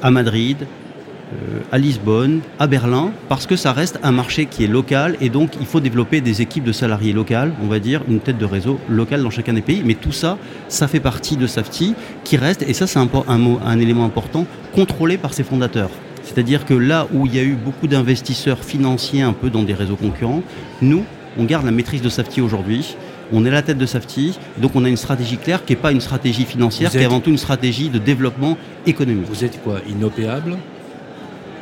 à 0.01 0.09
Madrid, 0.09 0.57
euh, 0.63 1.59
à 1.71 1.77
Lisbonne, 1.77 2.39
à 2.57 2.65
Berlin, 2.65 3.11
parce 3.29 3.45
que 3.45 3.55
ça 3.55 3.71
reste 3.71 3.99
un 4.01 4.11
marché 4.11 4.47
qui 4.47 4.63
est 4.63 4.67
local 4.67 5.15
et 5.21 5.29
donc 5.29 5.51
il 5.59 5.67
faut 5.67 5.79
développer 5.79 6.21
des 6.21 6.41
équipes 6.41 6.63
de 6.63 6.71
salariés 6.71 7.13
locales, 7.13 7.51
on 7.63 7.67
va 7.67 7.77
dire 7.77 8.01
une 8.09 8.19
tête 8.19 8.39
de 8.39 8.45
réseau 8.45 8.79
locale 8.89 9.21
dans 9.21 9.29
chacun 9.29 9.53
des 9.53 9.61
pays. 9.61 9.83
Mais 9.85 9.93
tout 9.93 10.11
ça, 10.11 10.39
ça 10.69 10.88
fait 10.88 10.99
partie 10.99 11.38
de 11.38 11.45
Safety 11.45 11.93
qui 12.23 12.35
reste, 12.38 12.63
et 12.63 12.73
ça 12.73 12.88
c'est 12.88 12.97
un, 12.99 13.05
po- 13.07 13.25
un 13.27 13.38
mot- 13.38 13.59
un 13.63 13.77
élément 13.79 14.05
important, 14.05 14.47
contrôlé 14.73 15.17
par 15.19 15.35
ses 15.35 15.43
fondateurs. 15.43 15.91
C'est-à-dire 16.25 16.66
que 16.66 16.74
là 16.74 17.07
où 17.13 17.25
il 17.25 17.36
y 17.36 17.39
a 17.39 17.44
eu 17.44 17.54
beaucoup 17.54 17.88
d'investisseurs 17.88 18.63
financiers 18.63 19.22
un 19.22 19.33
peu 19.33 19.50
dans 19.50 19.63
des 19.63 19.74
réseaux 19.74 19.95
concurrents, 19.95 20.42
nous, 20.81 21.04
on 21.38 21.44
garde 21.45 21.66
la 21.66 21.72
maîtrise 21.72 22.01
de 22.01 22.10
Safety 22.10 22.42
aujourd'hui. 22.42 22.95
On 23.31 23.45
est 23.45 23.50
à 23.50 23.54
la 23.54 23.62
tête 23.62 23.77
de 23.77 23.86
Safety, 23.86 24.38
donc 24.62 24.72
on 24.75 24.83
a 24.86 24.89
une 24.89 24.98
stratégie 24.98 25.38
claire 25.38 25.63
qui 25.66 25.74
n'est 25.74 25.80
pas 25.80 25.92
une 25.92 26.01
stratégie 26.01 26.45
financière, 26.45 26.92
qui 26.92 26.98
est 26.98 27.06
avant 27.06 27.19
tout 27.19 27.30
une 27.31 27.38
stratégie 27.38 27.89
de 27.89 27.98
développement 28.00 28.57
économique. 28.86 29.25
Vous 29.27 29.44
êtes 29.44 29.62
quoi 29.63 29.77
Inopéable? 29.89 30.57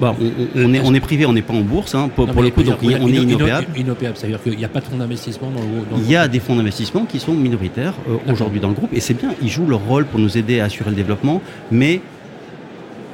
Bah, 0.01 0.15
on, 0.19 0.25
on- 0.25 0.65
on 0.69 0.73
est, 0.73 0.79
on 0.83 0.93
est 0.93 0.99
privé, 0.99 1.25
on 1.25 1.33
n'est 1.33 1.41
pas 1.43 1.53
en 1.53 1.61
bourse, 1.61 1.93
hein, 1.95 2.09
pour, 2.13 2.25
Non, 2.27 2.33
pour 2.33 2.41
mais 2.41 2.49
le 2.49 2.53
coup, 2.55 2.63
donc 2.63 2.77
on 2.81 2.89
est 2.89 2.93
ino- 2.93 3.07
ino- 3.07 3.21
inopéable. 3.21 3.67
Inopéable, 3.77 4.17
c'est-à-dire 4.17 4.41
qu'il 4.43 4.57
n'y 4.57 4.65
a 4.65 4.67
pas 4.67 4.79
de 4.81 4.85
fonds 4.85 4.97
d'investissement 4.97 5.51
dans 5.51 5.61
le 5.61 5.67
dans 5.89 5.97
le 5.97 6.03
Il 6.03 6.09
y 6.11 6.15
a 6.15 6.27
des 6.27 6.39
fonds 6.39 6.55
d'investissement 6.55 7.05
qui 7.05 7.19
sont 7.19 7.33
minoritaires 7.33 7.93
euh, 8.09 8.17
aujourd'hui 8.31 8.59
dans 8.59 8.69
le 8.69 8.73
groupe 8.73 8.89
et 8.93 8.99
c'est 8.99 9.13
bien, 9.13 9.33
ils 9.41 9.49
jouent 9.49 9.67
leur 9.67 9.85
rôle 9.85 10.05
pour 10.05 10.19
nous 10.19 10.37
aider 10.37 10.59
à 10.59 10.65
assurer 10.65 10.89
le 10.89 10.95
développement, 10.95 11.41
mais 11.71 12.01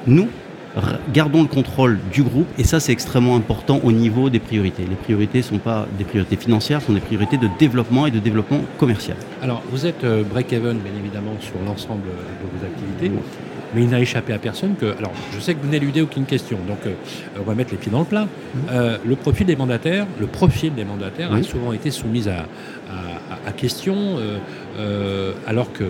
nous 0.07 0.29
gardons 1.13 1.41
le 1.41 1.47
contrôle 1.47 1.99
du 2.11 2.23
groupe 2.23 2.47
et 2.57 2.63
ça 2.63 2.79
c'est 2.79 2.91
extrêmement 2.91 3.35
important 3.35 3.79
au 3.83 3.91
niveau 3.91 4.29
des 4.29 4.39
priorités. 4.39 4.83
Les 4.87 4.95
priorités 4.95 5.39
ne 5.39 5.43
sont 5.43 5.57
pas 5.57 5.87
des 5.97 6.03
priorités 6.03 6.35
financières, 6.35 6.81
ce 6.81 6.87
sont 6.87 6.93
des 6.93 6.99
priorités 6.99 7.37
de 7.37 7.47
développement 7.57 8.05
et 8.05 8.11
de 8.11 8.19
développement 8.19 8.61
commercial. 8.77 9.17
Alors, 9.41 9.61
vous 9.71 9.85
êtes 9.85 10.03
euh, 10.03 10.23
break-even, 10.23 10.77
bien 10.77 10.93
évidemment, 10.99 11.33
sur 11.39 11.55
l'ensemble 11.65 12.03
de 12.03 12.59
vos 12.59 12.65
activités. 12.65 13.11
Mais 13.75 13.83
il 13.83 13.89
n'a 13.89 13.99
échappé 13.99 14.33
à 14.33 14.39
personne 14.39 14.75
que. 14.75 14.97
Alors, 14.97 15.11
je 15.33 15.39
sais 15.39 15.53
que 15.53 15.59
vous 15.63 15.69
n'éludez 15.69 16.01
aucune 16.01 16.25
question, 16.25 16.57
donc 16.67 16.79
euh, 16.87 16.93
on 17.39 17.43
va 17.43 17.53
mettre 17.53 17.71
les 17.71 17.77
pieds 17.77 17.91
dans 17.91 17.99
le 17.99 18.05
plat. 18.05 18.27
Euh, 18.71 18.97
le 19.05 19.15
profil 19.15 19.45
des 19.45 19.55
mandataires, 19.55 20.07
le 20.19 20.25
profil 20.25 20.73
des 20.73 20.85
mandataires 20.85 21.31
a 21.33 21.43
souvent 21.43 21.71
été 21.73 21.91
soumis 21.91 22.27
à, 22.27 22.45
à- 23.47 23.51
question, 23.51 23.95
euh, 24.79 25.33
alors 25.45 25.71
que 25.73 25.83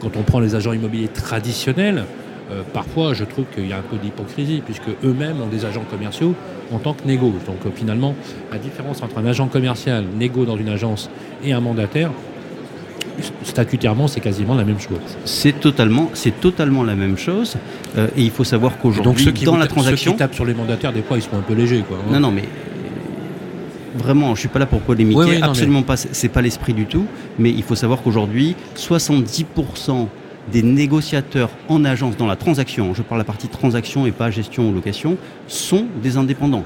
quand 0.00 0.16
on 0.16 0.22
prend 0.22 0.40
les 0.40 0.54
agents 0.54 0.72
immobiliers 0.72 1.08
traditionnels, 1.08 2.04
euh, 2.50 2.62
parfois 2.72 3.14
je 3.14 3.24
trouve 3.24 3.44
qu'il 3.54 3.68
y 3.68 3.72
a 3.72 3.78
un 3.78 3.82
peu 3.82 3.96
d'hypocrisie, 3.96 4.62
puisque 4.64 4.88
eux-mêmes 5.04 5.40
ont 5.40 5.48
des 5.48 5.64
agents 5.64 5.84
commerciaux 5.90 6.34
en 6.72 6.78
tant 6.78 6.94
que 6.94 7.06
négo. 7.06 7.32
Donc 7.46 7.58
euh, 7.66 7.70
finalement, 7.74 8.14
la 8.52 8.58
différence 8.58 9.02
entre 9.02 9.18
un 9.18 9.26
agent 9.26 9.48
commercial, 9.48 10.04
négo 10.18 10.44
dans 10.44 10.56
une 10.56 10.68
agence, 10.68 11.10
et 11.44 11.52
un 11.52 11.60
mandataire, 11.60 12.10
statutairement, 13.42 14.08
c'est 14.08 14.20
quasiment 14.20 14.54
la 14.54 14.64
même 14.64 14.80
chose. 14.80 14.98
C'est 15.24 15.58
totalement, 15.58 16.10
c'est 16.14 16.40
totalement 16.40 16.84
la 16.84 16.94
même 16.94 17.16
chose 17.16 17.56
euh, 17.96 18.08
et 18.16 18.22
il 18.22 18.30
faut 18.30 18.44
savoir 18.44 18.78
qu'aujourd'hui 18.78 19.24
ceux 19.24 19.32
qui, 19.32 19.44
dans 19.44 19.56
la 19.56 19.64
ceux 19.64 19.70
transaction, 19.70 20.12
qui 20.12 20.18
tapent 20.18 20.34
sur 20.34 20.44
les 20.44 20.54
mandataires, 20.54 20.92
des 20.92 21.02
fois, 21.02 21.16
ils 21.16 21.22
sont 21.22 21.36
un 21.36 21.42
peu 21.42 21.54
légers. 21.54 21.84
Quoi, 21.86 21.98
hein. 21.98 22.12
Non, 22.12 22.20
non, 22.20 22.30
mais 22.30 22.44
vraiment, 23.96 24.34
je 24.34 24.40
suis 24.40 24.48
pas 24.48 24.58
là 24.58 24.66
pour 24.66 24.80
polémiquer. 24.80 25.18
Oui, 25.18 25.26
oui, 25.30 25.40
non, 25.40 25.48
Absolument 25.48 25.82
pas. 25.82 25.96
C'est 25.96 26.14
c'est 26.14 26.28
pas 26.28 26.42
l'esprit 26.42 26.74
du 26.74 26.86
tout. 26.86 27.06
Mais 27.38 27.50
il 27.50 27.62
faut 27.62 27.74
savoir 27.74 28.02
qu'aujourd'hui, 28.02 28.54
70% 28.76 30.06
des 30.52 30.62
négociateurs 30.62 31.50
en 31.68 31.84
agence 31.84 32.16
dans 32.16 32.26
la 32.26 32.36
transaction, 32.36 32.94
je 32.94 33.02
parle 33.02 33.20
la 33.20 33.24
partie 33.24 33.48
transaction 33.48 34.06
et 34.06 34.12
pas 34.12 34.30
gestion 34.30 34.68
ou 34.68 34.72
location, 34.72 35.16
sont 35.48 35.86
des 36.02 36.16
indépendants. 36.16 36.64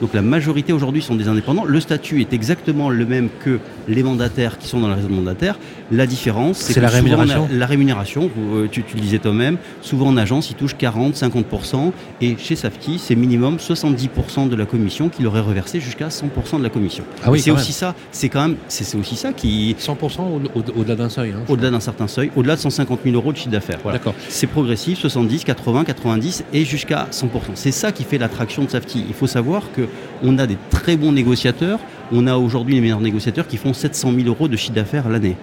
Donc 0.00 0.12
la 0.12 0.22
majorité 0.22 0.72
aujourd'hui 0.72 1.02
sont 1.02 1.14
des 1.14 1.28
indépendants. 1.28 1.64
Le 1.64 1.80
statut 1.80 2.20
est 2.20 2.32
exactement 2.32 2.90
le 2.90 3.06
même 3.06 3.28
que 3.44 3.60
les 3.88 4.02
mandataires 4.02 4.58
qui 4.58 4.66
sont 4.68 4.80
dans 4.80 4.88
le 4.88 4.94
réseau 4.94 5.08
de 5.08 5.12
mandataires. 5.14 5.58
La 5.92 6.06
différence, 6.06 6.58
c'est 6.58 6.80
la 6.80 6.88
souvent, 6.88 6.96
rémunération? 7.02 7.48
La, 7.52 7.58
la 7.58 7.66
rémunération, 7.66 8.30
vous, 8.34 8.56
euh, 8.56 8.68
tu, 8.70 8.82
tu 8.82 8.96
le 8.96 9.00
disais 9.02 9.18
toi-même, 9.18 9.56
souvent 9.82 10.08
en 10.08 10.16
agence, 10.16 10.50
ils 10.50 10.54
touchent 10.56 10.76
40, 10.76 11.14
50%. 11.14 11.92
Et 12.20 12.36
chez 12.38 12.56
Safety, 12.56 12.98
c'est 12.98 13.14
minimum 13.14 13.56
70% 13.56 14.48
de 14.48 14.56
la 14.56 14.66
commission 14.66 15.08
qui 15.08 15.22
leur 15.22 15.36
est 15.36 15.40
reversée 15.40 15.80
jusqu'à 15.80 16.08
100% 16.08 16.58
de 16.58 16.62
la 16.62 16.70
commission. 16.70 17.04
Ah 17.22 17.30
oui, 17.30 17.40
c'est 17.40 17.50
aussi 17.50 17.72
ça, 17.72 17.94
c'est 18.10 18.28
quand 18.28 18.42
même, 18.48 18.56
c'est 18.68 18.96
aussi 18.98 19.16
ça 19.16 19.32
qui, 19.32 19.76
100% 19.78 20.22
au- 20.22 20.58
au- 20.58 20.80
au-delà 20.80 20.96
d'un 20.96 21.08
seuil. 21.08 21.30
hein. 21.32 21.40
au-delà 21.48 21.70
d'un 21.70 21.80
certain 21.80 22.08
seuil, 22.08 22.30
au-delà 22.36 22.56
de 22.56 22.60
150 22.60 23.00
000 23.04 23.14
euros 23.16 23.32
de 23.32 23.36
chiffre 23.36 23.50
d'affaires. 23.50 23.78
Voilà. 23.82 23.98
D'accord. 23.98 24.14
C'est 24.28 24.46
progressif, 24.46 24.98
70, 24.98 25.44
80, 25.44 25.84
90 25.84 26.44
et 26.52 26.64
jusqu'à 26.64 27.06
100%. 27.12 27.26
C'est 27.54 27.70
ça 27.72 27.92
qui 27.92 28.04
fait 28.04 28.18
l'attraction 28.18 28.64
de 28.64 28.70
Safety. 28.70 29.04
Il 29.06 29.14
faut 29.14 29.26
savoir 29.26 29.62
que 29.74 29.82
on 30.22 30.38
a 30.38 30.46
des 30.46 30.56
très 30.70 30.96
bons 30.96 31.12
négociateurs. 31.12 31.78
On 32.12 32.26
a 32.26 32.36
aujourd'hui 32.36 32.74
les 32.74 32.80
meilleurs 32.80 33.00
négociateurs 33.00 33.46
qui 33.46 33.56
font 33.56 33.72
700 33.72 34.12
000 34.14 34.28
euros 34.28 34.48
de 34.48 34.56
chiffre 34.56 34.74
d'affaires 34.74 35.08
l'année. 35.08 35.36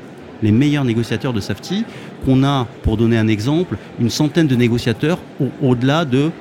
Les 0.43 0.51
meilleurs 0.51 0.85
négociateurs 0.85 1.33
de 1.33 1.39
Safety, 1.39 1.85
qu'on 2.25 2.43
a, 2.43 2.67
pour 2.83 2.97
donner 2.97 3.17
un 3.17 3.27
exemple, 3.27 3.77
une 3.99 4.09
centaine 4.09 4.47
de 4.47 4.55
négociateurs 4.55 5.19
au- 5.39 5.69
au-delà 5.69 6.05
de 6.05 6.31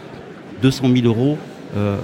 200 0.62 0.88
000 0.94 1.06
euros 1.06 1.38
euh, 1.76 1.96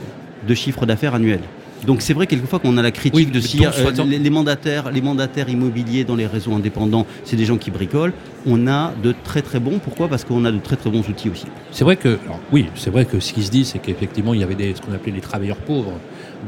de 0.46 0.54
chiffre 0.54 0.86
d'affaires 0.86 1.14
annuel. 1.14 1.40
Donc 1.86 2.02
c'est 2.02 2.14
vrai 2.14 2.26
quelquefois 2.26 2.58
qu'on 2.58 2.76
a 2.76 2.82
la 2.82 2.90
critique 2.90 3.14
Oui, 3.14 3.26
de 3.26 3.40
si 3.40 3.64
euh, 3.64 3.70
les, 4.06 4.18
les 4.18 4.30
mandataires, 4.30 4.90
les 4.90 5.00
mandataires 5.00 5.48
immobiliers 5.48 6.04
dans 6.04 6.16
les 6.16 6.26
réseaux 6.26 6.52
indépendants, 6.52 7.06
c'est 7.24 7.36
des 7.36 7.44
gens 7.44 7.56
qui 7.56 7.70
bricolent. 7.70 8.12
On 8.44 8.66
a 8.66 8.92
de 9.02 9.14
très 9.24 9.42
très 9.42 9.60
bons. 9.60 9.78
Pourquoi? 9.78 10.08
Parce 10.08 10.24
qu'on 10.24 10.44
a 10.44 10.50
de 10.50 10.58
très 10.58 10.76
très 10.76 10.90
bons 10.90 11.08
outils 11.08 11.30
aussi. 11.30 11.46
C'est 11.70 11.84
vrai 11.84 11.96
que, 11.96 12.18
alors, 12.24 12.40
oui, 12.52 12.66
c'est 12.74 12.90
vrai 12.90 13.04
que 13.04 13.20
ce 13.20 13.32
qui 13.32 13.42
se 13.44 13.50
dit, 13.50 13.64
c'est 13.64 13.78
qu'effectivement, 13.78 14.34
il 14.34 14.40
y 14.40 14.44
avait 14.44 14.54
des, 14.56 14.74
ce 14.74 14.82
qu'on 14.82 14.92
appelait 14.92 15.12
les 15.12 15.20
travailleurs 15.20 15.58
pauvres 15.58 15.92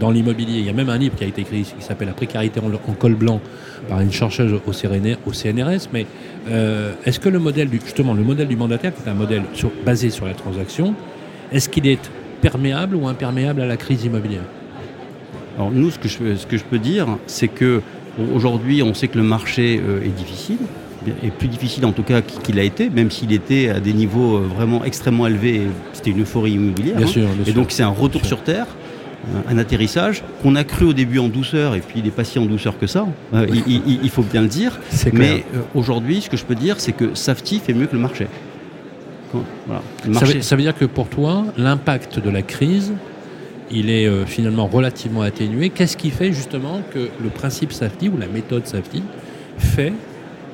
dans 0.00 0.10
l'immobilier. 0.10 0.58
Il 0.58 0.66
y 0.66 0.70
a 0.70 0.72
même 0.72 0.90
un 0.90 0.98
livre 0.98 1.14
qui 1.16 1.24
a 1.24 1.26
été 1.28 1.42
écrit 1.42 1.62
qui 1.62 1.84
s'appelle 1.84 2.08
La 2.08 2.14
précarité 2.14 2.60
en, 2.60 2.72
en 2.72 2.94
col 2.94 3.14
blanc 3.14 3.40
par 3.88 4.00
une 4.00 4.12
chercheuse 4.12 4.52
au, 4.52 4.72
CNRS. 4.72 5.88
Mais 5.92 6.06
euh, 6.50 6.92
est-ce 7.04 7.20
que 7.20 7.28
le 7.28 7.38
modèle, 7.38 7.68
du, 7.68 7.80
justement, 7.84 8.14
le 8.14 8.22
modèle 8.24 8.48
du 8.48 8.56
mandataire, 8.56 8.92
qui 8.94 9.02
est 9.06 9.10
un 9.10 9.14
modèle 9.14 9.42
sur- 9.54 9.70
basé 9.86 10.10
sur 10.10 10.26
la 10.26 10.34
transaction, 10.34 10.94
est-ce 11.52 11.68
qu'il 11.68 11.86
est 11.86 12.10
perméable 12.40 12.96
ou 12.96 13.06
imperméable 13.06 13.60
à 13.60 13.66
la 13.66 13.76
crise 13.76 14.04
immobilière? 14.04 14.42
Alors 15.58 15.70
nous, 15.72 15.90
ce 15.90 15.98
que 15.98 16.08
je, 16.08 16.36
ce 16.36 16.46
que 16.46 16.56
je 16.56 16.64
peux 16.64 16.78
dire, 16.78 17.06
c'est 17.26 17.48
que 17.48 17.82
aujourd'hui, 18.34 18.82
on 18.82 18.94
sait 18.94 19.08
que 19.08 19.18
le 19.18 19.24
marché 19.24 19.80
euh, 19.86 20.00
est 20.04 20.08
difficile, 20.16 20.58
est 21.22 21.30
plus 21.32 21.48
difficile 21.48 21.84
en 21.84 21.92
tout 21.92 22.02
cas 22.04 22.20
qu'il 22.20 22.58
a 22.58 22.62
été, 22.62 22.90
même 22.90 23.10
s'il 23.10 23.32
était 23.32 23.68
à 23.68 23.80
des 23.80 23.92
niveaux 23.92 24.36
euh, 24.36 24.40
vraiment 24.56 24.84
extrêmement 24.84 25.26
élevés. 25.26 25.62
C'était 25.92 26.10
une 26.10 26.22
euphorie 26.22 26.52
immobilière. 26.52 26.96
Bien 26.96 27.06
hein. 27.06 27.10
sûr, 27.10 27.26
bien 27.28 27.44
Et 27.46 27.52
donc 27.52 27.66
c'est 27.70 27.82
un 27.82 27.88
retour 27.88 28.24
sur 28.24 28.42
terre, 28.42 28.66
un- 29.48 29.52
un 29.54 29.58
atterrissage 29.58 30.22
qu'on 30.42 30.54
a 30.54 30.62
cru 30.62 30.84
au 30.86 30.92
début 30.92 31.18
en 31.18 31.28
douceur, 31.28 31.74
et 31.74 31.80
puis 31.80 31.98
il 31.98 32.04
n'est 32.04 32.10
pas 32.10 32.24
si 32.24 32.38
en 32.38 32.46
douceur 32.46 32.78
que 32.78 32.86
ça. 32.86 33.06
Euh, 33.34 33.46
il, 33.66 33.82
il- 33.86 33.98
il 34.04 34.10
faut 34.10 34.22
bien 34.22 34.42
le 34.42 34.48
dire. 34.48 34.78
C'est 34.90 35.10
clair. 35.10 35.36
Mais 35.36 35.44
euh, 35.56 35.62
aujourd'hui, 35.74 36.20
ce 36.20 36.30
que 36.30 36.36
je 36.36 36.44
peux 36.44 36.54
dire, 36.54 36.76
c'est 36.78 36.92
que 36.92 37.14
Safety 37.14 37.58
fait 37.58 37.74
mieux 37.74 37.86
que 37.86 37.96
le 37.96 38.02
marché. 38.02 38.28
Quand- 39.32 39.42
voilà. 39.66 39.82
Le 40.06 40.14
Ça 40.14 40.20
marché- 40.20 40.34
veut, 40.36 40.42
ça 40.42 40.54
veut 40.56 40.62
dire 40.62 40.76
que 40.78 40.84
pour 40.84 41.08
toi, 41.08 41.44
l'impact 41.56 42.20
de 42.20 42.30
la 42.30 42.42
crise, 42.42 42.92
il 43.70 43.90
est 43.90 44.06
euh, 44.06 44.24
finalement 44.26 44.66
relativement 44.66 45.22
atténué. 45.22 45.70
Qu'est-ce 45.70 45.96
qui 45.96 46.10
fait 46.10 46.32
justement 46.32 46.80
que 46.92 47.08
le 47.22 47.28
principe 47.28 47.72
Safety 47.72 48.08
ou 48.08 48.16
la 48.18 48.26
méthode 48.26 48.66
Safety 48.66 49.02
fait 49.58 49.92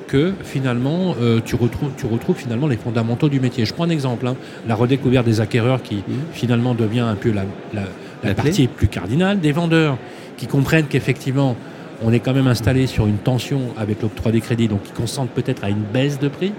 que 0.07 0.33
finalement 0.43 1.15
euh, 1.21 1.39
tu, 1.43 1.55
retrouves, 1.55 1.91
tu 1.97 2.05
retrouves 2.05 2.35
finalement 2.35 2.67
les 2.67 2.77
fondamentaux 2.77 3.29
du 3.29 3.39
métier? 3.39 3.65
Je 3.65 3.73
prends 3.73 3.85
un 3.85 3.89
exemple, 3.89 4.27
hein, 4.27 4.35
la 4.67 4.75
redécouverte 4.75 5.25
des 5.25 5.41
acquéreurs 5.41 5.81
qui 5.81 6.03
finalement 6.33 6.73
devient 6.75 6.99
un 7.01 7.15
peu 7.15 7.31
la, 7.31 7.43
la- 7.73 7.81
la 8.23 8.29
La 8.29 8.33
clé. 8.33 8.43
partie 8.43 8.67
plus 8.67 8.87
cardinale, 8.87 9.39
des 9.39 9.51
vendeurs 9.51 9.97
qui 10.37 10.47
comprennent 10.47 10.87
qu'effectivement 10.87 11.55
on 12.03 12.11
est 12.11 12.19
quand 12.19 12.33
même 12.33 12.47
installé 12.47 12.87
sur 12.87 13.07
une 13.07 13.17
tension 13.17 13.61
avec 13.77 14.01
l'octroi 14.01 14.31
des 14.31 14.41
crédits, 14.41 14.67
donc 14.67 14.83
qui 14.83 14.91
consentent 14.91 15.29
peut-être 15.29 15.63
à 15.63 15.69
une 15.69 15.83
baisse 15.93 16.19
de 16.19 16.27
prix. 16.27 16.51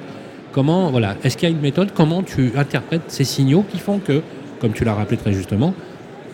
Comment, 0.52 0.90
voilà, 0.90 1.14
est-ce 1.22 1.36
qu'il 1.36 1.46
y 1.48 1.52
a 1.52 1.54
une 1.54 1.60
méthode? 1.60 1.90
Comment 1.94 2.22
tu 2.22 2.52
interprètes 2.56 3.02
ces 3.08 3.25
signaux 3.25 3.62
qui 3.70 3.78
font 3.78 3.98
que, 3.98 4.22
comme 4.60 4.72
tu 4.72 4.84
l'as 4.84 4.94
rappelé 4.94 5.18
très 5.18 5.32
justement, 5.34 5.75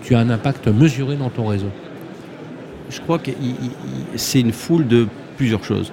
tu 0.02 0.14
as 0.14 0.18
un 0.18 0.30
impact 0.30 0.68
mesuré 0.68 1.16
dans 1.16 1.30
ton 1.30 1.47
réseau 1.47 1.71
Je 2.90 3.00
crois 3.00 3.18
que 3.18 3.30
c'est 4.16 4.40
une 4.40 4.52
foule 4.52 4.87
de 4.87 5.06
plusieurs 5.37 5.64
choses. 5.64 5.92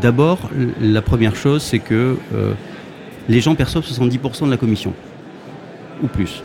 D'abord, 0.00 0.38
la 0.80 1.02
première 1.02 1.36
chose, 1.36 1.62
c'est 1.62 1.78
que 1.78 2.16
euh, 2.34 2.52
les 3.28 3.40
gens 3.40 3.54
perçoivent 3.54 3.84
70% 3.84 4.46
de 4.46 4.50
la 4.50 4.56
commission, 4.56 4.92
ou 6.02 6.08
plus. 6.08 6.42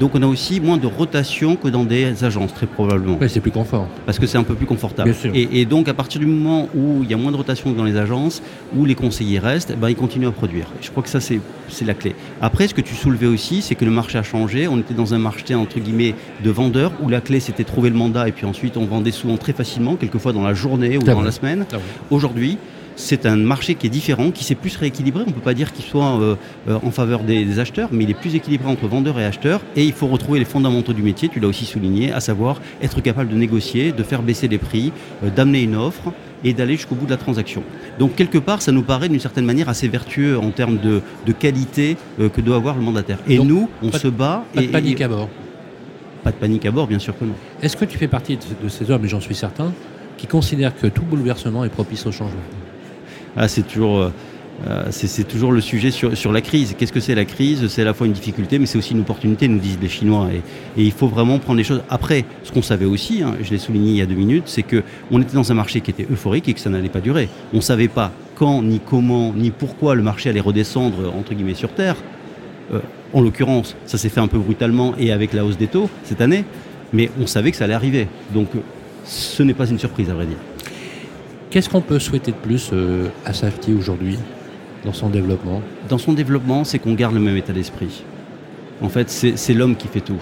Donc 0.00 0.12
on 0.14 0.22
a 0.22 0.26
aussi 0.26 0.60
moins 0.60 0.76
de 0.76 0.86
rotation 0.86 1.56
que 1.56 1.68
dans 1.68 1.84
des 1.84 2.24
agences, 2.24 2.52
très 2.52 2.66
probablement, 2.66 3.16
Ouais, 3.18 3.28
c'est 3.28 3.40
plus 3.40 3.50
confort. 3.52 3.86
parce 4.06 4.18
que 4.18 4.26
c'est 4.26 4.38
un 4.38 4.42
peu 4.42 4.54
plus 4.54 4.66
confortable. 4.66 5.10
Bien 5.10 5.18
sûr. 5.20 5.30
Et, 5.34 5.48
et 5.60 5.64
donc 5.64 5.88
à 5.88 5.94
partir 5.94 6.20
du 6.20 6.26
moment 6.26 6.68
où 6.74 7.02
il 7.02 7.10
y 7.10 7.14
a 7.14 7.16
moins 7.16 7.30
de 7.32 7.36
rotation 7.36 7.72
que 7.72 7.76
dans 7.76 7.84
les 7.84 7.96
agences, 7.96 8.42
où 8.76 8.84
les 8.84 8.94
conseillers 8.94 9.38
restent, 9.38 9.70
eh 9.72 9.76
ben, 9.76 9.88
ils 9.90 9.96
continuent 9.96 10.28
à 10.28 10.32
produire. 10.32 10.66
Je 10.80 10.90
crois 10.90 11.02
que 11.02 11.08
ça, 11.08 11.20
c'est 11.20 11.40
c'est 11.68 11.84
la 11.84 11.94
clé. 11.94 12.14
Après, 12.42 12.68
ce 12.68 12.74
que 12.74 12.80
tu 12.82 12.94
soulevais 12.94 13.26
aussi, 13.26 13.62
c'est 13.62 13.74
que 13.74 13.84
le 13.84 13.90
marché 13.90 14.18
a 14.18 14.22
changé. 14.22 14.68
On 14.68 14.78
était 14.78 14.94
dans 14.94 15.14
un 15.14 15.18
marché, 15.18 15.54
entre 15.54 15.78
guillemets, 15.80 16.14
de 16.44 16.50
vendeurs, 16.50 16.92
où 17.02 17.08
la 17.08 17.20
clé, 17.20 17.40
c'était 17.40 17.64
trouver 17.64 17.88
le 17.90 17.96
mandat, 17.96 18.28
et 18.28 18.32
puis 18.32 18.46
ensuite, 18.46 18.76
on 18.76 18.84
vendait 18.84 19.10
souvent 19.12 19.36
très 19.38 19.52
facilement, 19.54 19.96
quelquefois 19.96 20.32
dans 20.32 20.42
la 20.42 20.54
journée 20.54 20.98
ou 20.98 21.00
C'est 21.00 21.12
dans 21.12 21.22
la 21.22 21.32
semaine. 21.32 21.64
Ah. 21.72 21.76
Aujourd'hui, 22.10 22.58
c'est 22.96 23.26
un 23.26 23.36
marché 23.36 23.74
qui 23.74 23.86
est 23.86 23.90
différent, 23.90 24.30
qui 24.30 24.44
s'est 24.44 24.54
plus 24.54 24.76
rééquilibré. 24.76 25.22
On 25.24 25.28
ne 25.28 25.32
peut 25.32 25.40
pas 25.40 25.54
dire 25.54 25.72
qu'il 25.72 25.84
soit 25.84 26.18
euh, 26.20 26.36
euh, 26.68 26.78
en 26.84 26.90
faveur 26.90 27.22
des, 27.22 27.44
des 27.44 27.58
acheteurs, 27.58 27.88
mais 27.92 28.04
il 28.04 28.10
est 28.10 28.14
plus 28.14 28.34
équilibré 28.34 28.68
entre 28.70 28.86
vendeurs 28.86 29.18
et 29.18 29.24
acheteurs. 29.24 29.60
Et 29.76 29.84
il 29.84 29.92
faut 29.92 30.06
retrouver 30.06 30.38
les 30.38 30.44
fondamentaux 30.44 30.92
du 30.92 31.02
métier, 31.02 31.28
tu 31.28 31.40
l'as 31.40 31.48
aussi 31.48 31.64
souligné, 31.64 32.12
à 32.12 32.20
savoir 32.20 32.60
être 32.82 33.00
capable 33.00 33.30
de 33.30 33.36
négocier, 33.36 33.92
de 33.92 34.02
faire 34.02 34.22
baisser 34.22 34.48
les 34.48 34.58
prix, 34.58 34.92
euh, 35.24 35.30
d'amener 35.30 35.62
une 35.62 35.76
offre 35.76 36.12
et 36.44 36.52
d'aller 36.52 36.76
jusqu'au 36.76 36.94
bout 36.94 37.06
de 37.06 37.10
la 37.10 37.16
transaction. 37.16 37.62
Donc 37.98 38.14
quelque 38.16 38.38
part, 38.38 38.60
ça 38.62 38.70
nous 38.70 38.82
paraît 38.82 39.08
d'une 39.08 39.18
certaine 39.20 39.46
manière 39.46 39.68
assez 39.68 39.88
vertueux 39.88 40.38
en 40.38 40.50
termes 40.50 40.76
de, 40.78 41.00
de 41.26 41.32
qualité 41.32 41.96
que 42.18 42.40
doit 42.42 42.56
avoir 42.56 42.76
le 42.76 42.82
mandataire. 42.82 43.18
Et 43.26 43.38
Donc, 43.38 43.46
nous, 43.48 43.70
on 43.82 43.90
se 43.90 44.08
bat. 44.08 44.44
Pas 44.54 44.60
de 44.60 44.66
panique 44.66 45.00
et- 45.00 45.04
à 45.04 45.08
bord. 45.08 45.28
Pas 46.22 46.30
de 46.32 46.36
panique 46.36 46.66
à 46.66 46.70
bord, 46.70 46.86
bien 46.86 46.98
sûr 46.98 47.18
que 47.18 47.24
non. 47.24 47.32
Est-ce 47.62 47.76
que 47.76 47.84
tu 47.86 47.96
fais 47.98 48.08
partie 48.08 48.36
de, 48.36 48.42
de 48.64 48.68
ces 48.68 48.90
hommes, 48.90 49.04
et 49.04 49.08
j'en 49.08 49.20
suis 49.20 49.34
certain, 49.34 49.72
qui 50.18 50.26
considèrent 50.26 50.74
que 50.78 50.86
tout 50.86 51.02
bouleversement 51.02 51.64
est 51.64 51.70
propice 51.70 52.06
au 52.06 52.12
changement? 52.12 52.40
Ah, 53.36 53.48
c'est 53.48 53.62
toujours, 53.62 53.98
euh, 53.98 54.10
euh, 54.68 54.84
c'est 54.90 55.26
toujours 55.26 55.52
le 55.52 55.60
sujet 55.60 55.90
sur, 55.90 56.32
la 56.32 56.40
crise. 56.40 56.74
Qu'est-ce 56.78 56.92
que 56.92 57.00
c'est 57.00 57.14
la 57.14 57.24
crise? 57.24 57.66
C'est 57.68 57.82
à 57.82 57.84
la 57.84 57.94
fois 57.94 58.06
une 58.06 58.12
difficulté, 58.12 58.58
mais 58.58 58.66
c'est 58.66 58.78
aussi 58.78 58.92
une 58.92 59.00
opportunité, 59.00 59.48
nous 59.48 59.58
disent 59.58 59.78
les 59.80 59.88
Chinois. 59.88 60.28
Et, 60.76 60.82
il 60.82 60.92
faut 60.92 61.08
vraiment 61.08 61.38
prendre 61.38 61.58
les 61.58 61.64
choses. 61.64 61.82
Après, 61.90 62.24
ce 62.42 62.52
qu'on 62.52 62.62
savait 62.62 62.84
aussi, 62.84 63.22
hein, 63.22 63.34
je 63.42 63.50
l'ai 63.50 63.58
souligné 63.58 63.90
il 63.90 63.96
y 63.96 64.02
a 64.02 64.06
deux 64.06 64.14
minutes, 64.14 64.44
c'est 64.46 64.62
que 64.62 64.82
on 65.10 65.20
était 65.20 65.34
dans 65.34 65.50
un 65.50 65.54
marché 65.54 65.80
qui 65.80 65.90
était 65.90 66.06
euphorique 66.10 66.48
et 66.48 66.54
que 66.54 66.60
ça 66.60 66.70
n'allait 66.70 66.88
pas 66.88 67.00
durer. 67.00 67.28
On 67.52 67.56
ne 67.56 67.62
savait 67.62 67.88
pas 67.88 68.12
quand, 68.36 68.62
ni 68.62 68.80
comment, 68.80 69.32
ni 69.32 69.50
pourquoi 69.50 69.94
le 69.94 70.02
marché 70.02 70.30
allait 70.30 70.40
redescendre 70.40 71.12
entre 71.14 71.34
guillemets 71.34 71.54
sur 71.54 71.70
terre. 71.70 71.96
Euh, 72.72 72.80
en 73.12 73.20
l'occurrence, 73.20 73.76
ça 73.86 73.98
s'est 73.98 74.08
fait 74.08 74.20
un 74.20 74.26
peu 74.26 74.38
brutalement 74.38 74.94
et 74.98 75.12
avec 75.12 75.32
la 75.32 75.44
hausse 75.44 75.58
des 75.58 75.68
taux 75.68 75.88
cette 76.02 76.20
année, 76.20 76.44
mais 76.92 77.10
on 77.20 77.26
savait 77.26 77.50
que 77.50 77.56
ça 77.56 77.64
allait 77.64 77.74
arriver. 77.74 78.08
Donc, 78.32 78.48
euh, 78.54 78.60
ce 79.04 79.42
n'est 79.42 79.54
pas 79.54 79.66
une 79.66 79.78
surprise, 79.78 80.10
à 80.10 80.14
vrai 80.14 80.26
dire. 80.26 80.38
Qu'est-ce 81.54 81.68
qu'on 81.70 81.82
peut 81.82 82.00
souhaiter 82.00 82.32
de 82.32 82.36
plus 82.36 82.70
euh, 82.72 83.06
à 83.24 83.32
Safety 83.32 83.74
aujourd'hui 83.74 84.18
dans 84.84 84.92
son 84.92 85.08
développement? 85.08 85.62
Dans 85.88 85.98
son 85.98 86.12
développement, 86.12 86.64
c'est 86.64 86.80
qu'on 86.80 86.94
garde 86.94 87.14
le 87.14 87.20
même 87.20 87.36
état 87.36 87.52
d'esprit. 87.52 88.02
En 88.82 88.88
fait, 88.88 89.08
c'est 89.08 89.36
c'est 89.36 89.54
l'homme 89.54 89.76
qui 89.76 89.86
fait 89.86 90.00
tout. 90.00 90.20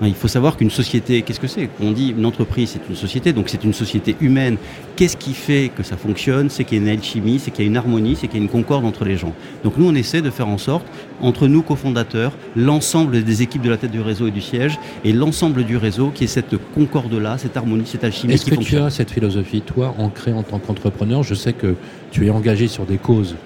Hein, 0.00 0.08
Il 0.08 0.14
faut 0.14 0.28
savoir 0.28 0.56
qu'une 0.56 0.70
société, 0.70 1.22
qu'est-ce 1.22 1.40
que 1.40 1.46
c'est? 1.46 1.68
On 1.80 1.92
dit 1.92 2.14
une 2.16 2.26
entreprise, 2.26 2.70
c'est 2.70 2.88
une 2.88 2.96
société, 2.96 3.32
donc 3.32 3.48
c'est 3.48 3.62
une 3.62 3.72
société 3.72 4.16
humaine. 4.20 4.56
Qu'est-ce 4.96 5.16
qui 5.16 5.34
fait 5.34 5.70
que 5.74 5.82
ça 5.82 5.96
fonctionne? 5.96 6.50
C'est 6.50 6.64
qu'il 6.64 6.78
y 6.78 6.80
a 6.80 6.84
une 6.84 6.98
alchimie, 6.98 7.38
c'est 7.38 7.50
qu'il 7.50 7.64
y 7.64 7.68
a 7.68 7.70
une 7.70 7.76
harmonie, 7.76 8.16
c'est 8.16 8.26
qu'il 8.26 8.38
y 8.38 8.40
a 8.40 8.44
une 8.44 8.50
concorde 8.50 8.84
entre 8.84 9.04
les 9.04 9.16
gens. 9.16 9.32
Donc 9.62 9.76
nous, 9.76 9.86
on 9.86 9.94
essaie 9.94 10.22
de 10.22 10.30
faire 10.30 10.48
en 10.48 10.58
sorte, 10.58 10.86
entre 11.20 11.46
nous 11.46 11.62
cofondateurs, 11.62 12.32
l'ensemble 12.56 13.22
des 13.22 13.42
équipes 13.42 13.62
de 13.62 13.70
la 13.70 13.76
tête 13.76 13.92
du 13.92 14.00
réseau 14.00 14.26
et 14.26 14.30
du 14.30 14.40
siège, 14.40 14.78
et 15.04 15.12
l'ensemble 15.12 15.64
du 15.64 15.76
réseau, 15.76 16.10
qui 16.12 16.24
est 16.24 16.28
cette 16.28 16.56
concorde-là, 16.74 17.38
cette 17.38 17.56
harmonie, 17.56 17.86
cette 17.86 18.04
alchimie 18.04 18.34
Est-ce 18.34 18.44
qui 18.44 18.50
que 18.50 18.62
tu 18.62 18.76
as 18.76 18.90
cette 18.90 19.10
philosophie, 19.10 19.60
toi, 19.60 19.94
ancrée 19.98 20.32
en 20.32 20.42
tant 20.42 20.58
qu'entrepreneur? 20.58 21.22
Je 21.22 21.34
sais 21.34 21.52
que 21.52 21.76
tu 22.10 22.26
es 22.26 22.30
engagé 22.30 22.66
sur 22.66 22.84
des 22.84 22.98
causes 22.98 23.36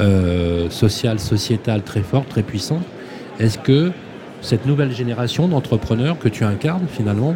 euh, 0.00 0.70
sociales, 0.70 1.20
sociétales 1.20 1.82
très 1.82 2.02
fortes, 2.02 2.28
très 2.28 2.42
puissantes. 2.42 2.84
Est-ce 3.40 3.58
que 3.58 3.92
cette 4.40 4.66
nouvelle 4.66 4.92
génération 4.92 5.48
d'entrepreneurs 5.48 6.18
que 6.18 6.28
tu 6.28 6.44
incarnes 6.44 6.86
finalement, 6.90 7.34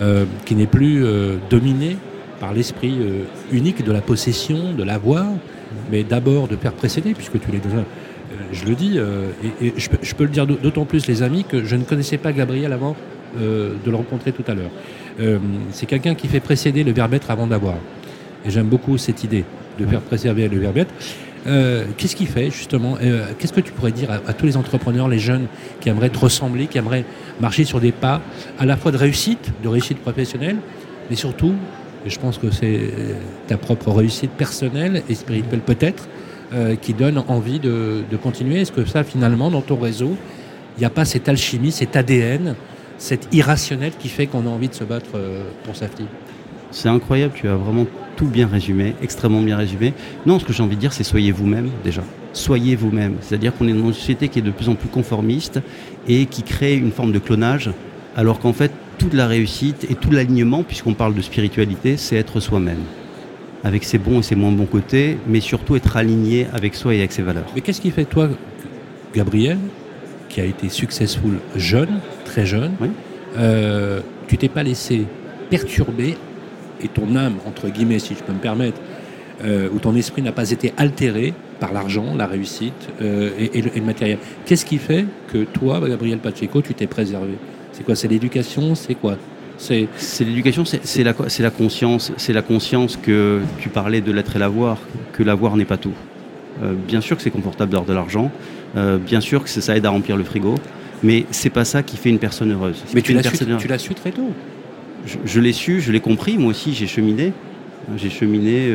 euh, 0.00 0.24
qui 0.44 0.54
n'est 0.54 0.66
plus 0.66 1.04
euh, 1.04 1.36
dominée 1.50 1.96
par 2.40 2.52
l'esprit 2.52 2.96
euh, 3.00 3.24
unique 3.50 3.84
de 3.84 3.92
la 3.92 4.00
possession, 4.00 4.72
de 4.76 4.82
l'avoir, 4.82 5.26
mais 5.90 6.04
d'abord 6.04 6.48
de 6.48 6.56
faire 6.56 6.72
précéder, 6.72 7.14
puisque 7.14 7.40
tu 7.40 7.50
l'es 7.50 7.58
déjà, 7.58 7.82
je 8.52 8.64
le 8.66 8.74
dis, 8.74 8.98
et, 9.62 9.72
je, 9.76 10.14
peux, 10.14 10.24
le 10.24 10.30
dire 10.30 10.46
d'au- 10.46 10.56
d'autant 10.62 10.84
plus 10.84 11.06
les 11.06 11.22
amis 11.22 11.44
que 11.44 11.64
je 11.64 11.76
ne 11.76 11.84
connaissais 11.84 12.18
pas 12.18 12.32
Gabriel 12.32 12.72
avant 12.72 12.94
de 13.38 13.76
le 13.90 13.96
rencontrer 13.96 14.32
tout 14.32 14.44
à 14.46 14.54
l'heure. 14.54 14.70
C'est 15.72 15.86
quelqu'un 15.86 16.14
qui 16.14 16.28
fait 16.28 16.40
précéder 16.40 16.84
le 16.84 16.92
verbe 16.92 17.16
avant 17.28 17.46
d'avoir. 17.46 17.76
Et 18.44 18.50
j'aime 18.50 18.66
beaucoup 18.66 18.98
cette 18.98 19.24
idée 19.24 19.44
de 19.78 19.86
faire 19.86 20.00
préserver 20.00 20.48
le 20.48 20.58
verbe. 20.58 20.84
Euh, 21.46 21.84
qu'est-ce 21.96 22.16
qui 22.16 22.26
fait 22.26 22.50
justement 22.50 22.96
euh, 23.02 23.26
Qu'est-ce 23.38 23.52
que 23.52 23.60
tu 23.60 23.72
pourrais 23.72 23.92
dire 23.92 24.10
à, 24.10 24.14
à 24.28 24.32
tous 24.32 24.46
les 24.46 24.56
entrepreneurs, 24.56 25.08
les 25.08 25.18
jeunes 25.18 25.46
qui 25.80 25.88
aimeraient 25.88 26.10
te 26.10 26.18
ressembler, 26.18 26.66
qui 26.66 26.78
aimeraient 26.78 27.04
marcher 27.40 27.64
sur 27.64 27.80
des 27.80 27.92
pas 27.92 28.20
à 28.58 28.66
la 28.66 28.76
fois 28.76 28.90
de 28.90 28.96
réussite, 28.96 29.52
de 29.62 29.68
réussite 29.68 29.98
professionnelle, 29.98 30.56
mais 31.08 31.16
surtout, 31.16 31.54
et 32.06 32.10
je 32.10 32.20
pense 32.20 32.38
que 32.38 32.50
c'est 32.50 32.78
euh, 32.78 33.14
ta 33.48 33.56
propre 33.56 33.90
réussite 33.90 34.30
personnelle 34.30 35.02
et 35.08 35.14
spirituelle 35.14 35.60
peut-être, 35.60 36.08
euh, 36.54 36.76
qui 36.76 36.94
donne 36.94 37.22
envie 37.26 37.58
de, 37.58 38.04
de 38.08 38.16
continuer? 38.16 38.60
Est-ce 38.60 38.70
que 38.70 38.84
ça, 38.84 39.02
finalement, 39.02 39.50
dans 39.50 39.62
ton 39.62 39.76
réseau, 39.76 40.16
il 40.76 40.80
n'y 40.80 40.86
a 40.86 40.90
pas 40.90 41.04
cette 41.04 41.28
alchimie, 41.28 41.72
cet 41.72 41.96
ADN, 41.96 42.54
cet 42.98 43.34
irrationnel 43.34 43.92
qui 43.98 44.08
fait 44.08 44.26
qu'on 44.26 44.46
a 44.46 44.48
envie 44.48 44.68
de 44.68 44.74
se 44.74 44.84
battre 44.84 45.10
euh, 45.16 45.42
pour 45.64 45.74
sa 45.74 45.88
fille? 45.88 46.06
C'est 46.76 46.90
incroyable, 46.90 47.32
tu 47.34 47.48
as 47.48 47.54
vraiment 47.56 47.86
tout 48.16 48.26
bien 48.26 48.46
résumé, 48.46 48.94
extrêmement 49.02 49.40
bien 49.40 49.56
résumé. 49.56 49.94
Non, 50.26 50.38
ce 50.38 50.44
que 50.44 50.52
j'ai 50.52 50.62
envie 50.62 50.76
de 50.76 50.80
dire, 50.80 50.92
c'est 50.92 51.04
soyez 51.04 51.32
vous-même 51.32 51.70
déjà. 51.82 52.02
Soyez 52.34 52.76
vous-même. 52.76 53.14
C'est-à-dire 53.22 53.56
qu'on 53.56 53.66
est 53.66 53.72
dans 53.72 53.86
une 53.86 53.94
société 53.94 54.28
qui 54.28 54.40
est 54.40 54.42
de 54.42 54.50
plus 54.50 54.68
en 54.68 54.74
plus 54.74 54.90
conformiste 54.90 55.62
et 56.06 56.26
qui 56.26 56.42
crée 56.42 56.76
une 56.76 56.90
forme 56.92 57.12
de 57.12 57.18
clonage, 57.18 57.70
alors 58.14 58.40
qu'en 58.40 58.52
fait, 58.52 58.70
toute 58.98 59.14
la 59.14 59.26
réussite 59.26 59.86
et 59.90 59.94
tout 59.94 60.10
l'alignement, 60.10 60.64
puisqu'on 60.64 60.92
parle 60.92 61.14
de 61.14 61.22
spiritualité, 61.22 61.96
c'est 61.96 62.16
être 62.16 62.40
soi-même. 62.40 62.82
Avec 63.64 63.82
ses 63.82 63.96
bons 63.96 64.18
et 64.18 64.22
ses 64.22 64.34
moins 64.34 64.52
bons 64.52 64.66
côtés, 64.66 65.16
mais 65.26 65.40
surtout 65.40 65.76
être 65.76 65.96
aligné 65.96 66.46
avec 66.52 66.74
soi 66.74 66.94
et 66.94 66.98
avec 66.98 67.12
ses 67.12 67.22
valeurs. 67.22 67.46
Mais 67.54 67.62
qu'est-ce 67.62 67.80
qui 67.80 67.90
fait, 67.90 68.04
toi, 68.04 68.28
Gabriel, 69.14 69.56
qui 70.28 70.42
a 70.42 70.44
été 70.44 70.68
successful 70.68 71.38
jeune, 71.56 72.00
très 72.26 72.44
jeune, 72.44 72.72
Oui. 72.82 72.88
euh, 73.38 74.00
tu 74.28 74.36
t'es 74.36 74.50
pas 74.50 74.62
laissé 74.62 75.06
perturbé 75.48 76.18
et 76.82 76.88
ton 76.88 77.16
âme, 77.16 77.36
entre 77.46 77.68
guillemets, 77.68 77.98
si 77.98 78.14
je 78.14 78.22
peux 78.22 78.32
me 78.32 78.38
permettre, 78.38 78.80
euh, 79.44 79.68
où 79.74 79.78
ton 79.78 79.94
esprit 79.94 80.22
n'a 80.22 80.32
pas 80.32 80.50
été 80.50 80.72
altéré 80.78 81.34
par 81.60 81.74
l'argent, 81.74 82.14
la 82.16 82.26
réussite 82.26 82.72
euh, 83.02 83.30
et, 83.38 83.60
le, 83.60 83.82
matériel. 83.82 84.18
Qu'est-ce 84.46 84.64
qui 84.64 84.78
fait 84.78 85.04
que 85.30 85.44
toi, 85.44 85.80
Gabriel 85.86 86.18
Pacheco, 86.18 86.62
tu 86.62 86.72
t'es 86.72 86.86
préservé? 86.86 87.34
C'est 87.72 87.84
quoi? 87.84 87.94
C'est 87.94 88.08
l'éducation? 88.08 88.74
C'est 88.74 88.94
quoi? 88.94 89.18
C'est 89.58 89.88
l'éducation, 90.20 90.64
c'est 90.64 91.02
la, 91.02 91.14
la, 91.38 91.50
conscience, 91.50 92.12
c'est 92.16 92.32
la 92.32 92.42
conscience 92.42 92.96
que 92.96 93.40
tu 93.58 93.68
parlais 93.68 94.00
de 94.02 94.12
l'être 94.12 94.36
et 94.36 94.38
l'avoir, 94.38 94.78
que 95.12 95.22
l'avoir 95.22 95.56
n'est 95.56 95.64
pas 95.64 95.78
tout. 95.78 95.94
Euh, 96.62 96.72
bien 96.86 97.02
sûr 97.02 97.16
que 97.16 97.22
c'est 97.22 97.30
confortable 97.30 97.72
d'avoir 97.72 97.86
de 97.86 97.94
l'argent, 97.94 98.30
bien 99.06 99.22
sûr 99.22 99.42
que 99.42 99.48
ça 99.48 99.76
aide 99.76 99.86
à 99.86 99.90
remplir 99.90 100.18
le 100.18 100.24
frigo, 100.24 100.54
mais 101.02 101.24
c'est 101.30 101.50
pas 101.50 101.64
ça 101.64 101.82
qui 101.82 101.96
fait 101.96 102.10
une 102.10 102.18
personne 102.18 102.52
heureuse. 102.52 102.82
Mais 102.94 103.02
tu 103.02 103.14
l'as 103.14 103.78
su, 103.78 103.94
très 103.94 104.12
tôt. 104.12 104.30
Je, 105.24 105.40
l'ai 105.40 105.52
su, 105.52 105.80
je 105.80 105.92
l'ai 105.92 106.00
compris. 106.00 106.38
Moi 106.38 106.50
aussi, 106.50 106.74
j'ai 106.74 106.86
cheminé. 106.86 107.32
J'ai 107.96 108.10
cheminé 108.10 108.74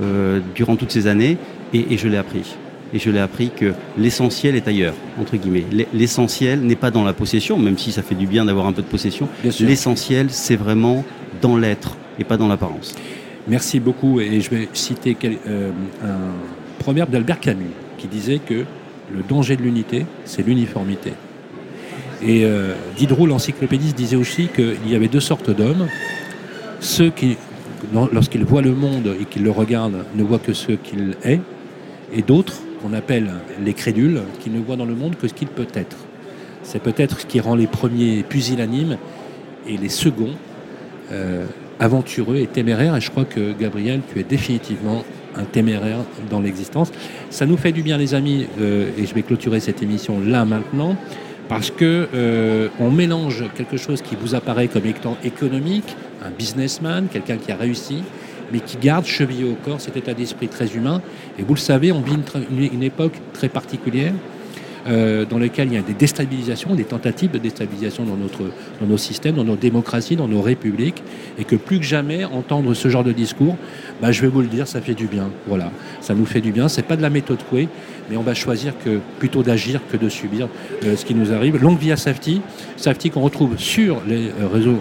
euh, 0.00 0.40
durant 0.54 0.76
toutes 0.76 0.90
ces 0.90 1.06
années 1.06 1.36
et, 1.74 1.96
je 1.96 2.08
l'ai 2.08 2.16
appris. 2.16 2.56
Et 2.94 2.98
je 2.98 3.10
l'ai 3.10 3.20
appris 3.20 3.50
que 3.54 3.72
l'essentiel 3.96 4.56
est 4.56 4.68
ailleurs, 4.68 4.94
entre 5.18 5.36
guillemets. 5.36 5.64
L'essentiel 5.94 6.60
n'est 6.60 6.76
pas 6.76 6.90
dans 6.90 7.04
la 7.04 7.12
possession, 7.12 7.58
même 7.58 7.78
si 7.78 7.92
ça 7.92 8.02
fait 8.02 8.14
du 8.14 8.26
bien 8.26 8.44
d'avoir 8.44 8.66
un 8.66 8.72
peu 8.72 8.82
de 8.82 8.86
possession. 8.86 9.28
L'essentiel, 9.60 10.28
c'est 10.30 10.56
vraiment 10.56 11.04
dans 11.40 11.56
l'être 11.56 11.96
et 12.18 12.24
pas 12.24 12.36
dans 12.36 12.48
l'apparence. 12.48 12.94
Merci 13.48 13.80
beaucoup. 13.80 14.20
Et 14.20 14.40
je 14.40 14.50
vais 14.50 14.68
citer 14.72 15.16
euh, 15.24 15.70
un 16.02 16.78
proverbe 16.78 17.10
d'Albert 17.10 17.40
Camus 17.40 17.70
qui 17.98 18.08
disait 18.08 18.38
que 18.38 18.64
le 19.12 19.22
danger 19.28 19.56
de 19.56 19.62
l'unité, 19.62 20.06
c'est 20.24 20.46
l'uniformité. 20.46 21.12
Et 22.24 22.44
euh, 22.44 22.74
Diderot, 22.96 23.26
l'encyclopédiste, 23.26 23.96
disait 23.96 24.16
aussi 24.16 24.48
qu'il 24.48 24.88
y 24.88 24.94
avait 24.94 25.08
deux 25.08 25.20
sortes 25.20 25.50
d'hommes. 25.50 25.88
Ceux 26.80 27.10
qui 27.10 27.36
lorsqu'il 28.12 28.44
voit 28.44 28.62
le 28.62 28.72
monde 28.72 29.14
et 29.20 29.24
qu'il 29.24 29.42
le 29.42 29.50
regarde, 29.50 30.04
ne 30.14 30.22
voit 30.22 30.38
que 30.38 30.52
ce 30.52 30.72
qu'il 30.72 31.16
est, 31.24 31.40
et 32.14 32.22
d'autres, 32.22 32.58
qu'on 32.80 32.92
appelle 32.92 33.30
les 33.62 33.74
crédules, 33.74 34.22
qui 34.40 34.50
ne 34.50 34.60
voient 34.60 34.76
dans 34.76 34.84
le 34.84 34.94
monde 34.94 35.16
que 35.16 35.28
ce 35.28 35.34
qu'il 35.34 35.48
peut 35.48 35.66
être. 35.74 35.96
C'est 36.62 36.82
peut-être 36.82 37.20
ce 37.20 37.26
qui 37.26 37.40
rend 37.40 37.54
les 37.54 37.66
premiers 37.66 38.22
pusillanimes 38.22 38.98
et 39.66 39.76
les 39.76 39.88
seconds 39.88 40.34
euh, 41.12 41.46
aventureux 41.80 42.36
et 42.36 42.46
téméraires. 42.46 42.96
Et 42.96 43.00
je 43.00 43.10
crois 43.10 43.24
que 43.24 43.52
Gabriel, 43.58 44.00
tu 44.12 44.20
es 44.20 44.24
définitivement 44.24 45.04
un 45.36 45.44
téméraire 45.44 45.98
dans 46.30 46.40
l'existence. 46.40 46.92
Ça 47.30 47.46
nous 47.46 47.56
fait 47.56 47.72
du 47.72 47.82
bien, 47.82 47.96
les 47.96 48.14
amis, 48.14 48.46
euh, 48.60 48.90
et 48.98 49.06
je 49.06 49.14
vais 49.14 49.22
clôturer 49.22 49.60
cette 49.60 49.82
émission 49.82 50.20
là 50.20 50.44
maintenant, 50.44 50.96
parce 51.48 51.70
que 51.70 52.08
euh, 52.14 52.68
on 52.80 52.90
mélange 52.90 53.44
quelque 53.54 53.76
chose 53.76 54.02
qui 54.02 54.16
vous 54.16 54.34
apparaît 54.34 54.68
comme 54.68 54.86
étant 54.86 55.16
économique, 55.24 55.96
un 56.24 56.30
businessman, 56.30 57.08
quelqu'un 57.10 57.36
qui 57.36 57.52
a 57.52 57.56
réussi, 57.56 58.02
mais 58.52 58.60
qui 58.60 58.76
garde 58.76 59.06
chevillé 59.06 59.44
au 59.44 59.54
corps 59.54 59.80
cet 59.80 59.96
état 59.96 60.14
d'esprit 60.14 60.48
très 60.48 60.74
humain. 60.74 61.00
Et 61.38 61.42
vous 61.42 61.54
le 61.54 61.60
savez, 61.60 61.90
on 61.90 62.00
vit 62.00 62.16
une, 62.72 62.82
époque 62.82 63.14
très 63.32 63.48
particulière 63.48 64.12
euh, 64.86 65.24
dans 65.24 65.38
laquelle 65.38 65.68
il 65.68 65.74
y 65.74 65.78
a 65.78 65.82
des 65.82 65.94
déstabilisations, 65.94 66.74
des 66.74 66.84
tentatives 66.84 67.30
de 67.30 67.38
déstabilisation 67.38 68.04
dans, 68.04 68.86
nos 68.86 68.96
systèmes, 68.98 69.36
dans 69.36 69.44
nos 69.44 69.56
démocraties, 69.56 70.16
dans 70.16 70.28
nos 70.28 70.42
républiques, 70.42 71.02
et 71.38 71.44
que 71.44 71.56
plus 71.56 71.78
que 71.78 71.84
jamais, 71.84 72.24
entendre 72.24 72.74
ce 72.74 72.88
genre 72.88 73.04
de 73.04 73.12
discours, 73.12 73.56
bah, 74.00 74.12
je 74.12 74.20
vais 74.22 74.28
vous 74.28 74.42
le 74.42 74.48
dire, 74.48 74.68
ça 74.68 74.80
fait 74.80 74.94
du 74.94 75.06
bien. 75.06 75.30
Voilà, 75.46 75.70
ça 76.00 76.14
nous 76.14 76.26
fait 76.26 76.40
du 76.40 76.52
bien. 76.52 76.68
C'est 76.68 76.82
pas 76.82 76.96
de 76.96 77.02
la 77.02 77.10
méthode 77.10 77.42
Coué, 77.48 77.68
mais 78.10 78.16
on 78.16 78.22
va 78.22 78.34
choisir 78.34 78.74
que 78.84 79.00
plutôt 79.18 79.42
d'agir 79.42 79.80
que 79.90 79.96
de 79.96 80.08
subir 80.08 80.48
euh, 80.84 80.96
ce 80.96 81.04
qui 81.04 81.14
nous 81.14 81.32
arrive. 81.32 81.60
Longue 81.62 81.78
vie 81.78 81.92
à 81.92 81.96
Safety, 81.96 82.40
Safety 82.76 83.10
qu'on 83.10 83.20
retrouve 83.20 83.58
sur 83.58 84.02
les 84.06 84.28
euh, 84.28 84.48
réseaux, 84.52 84.78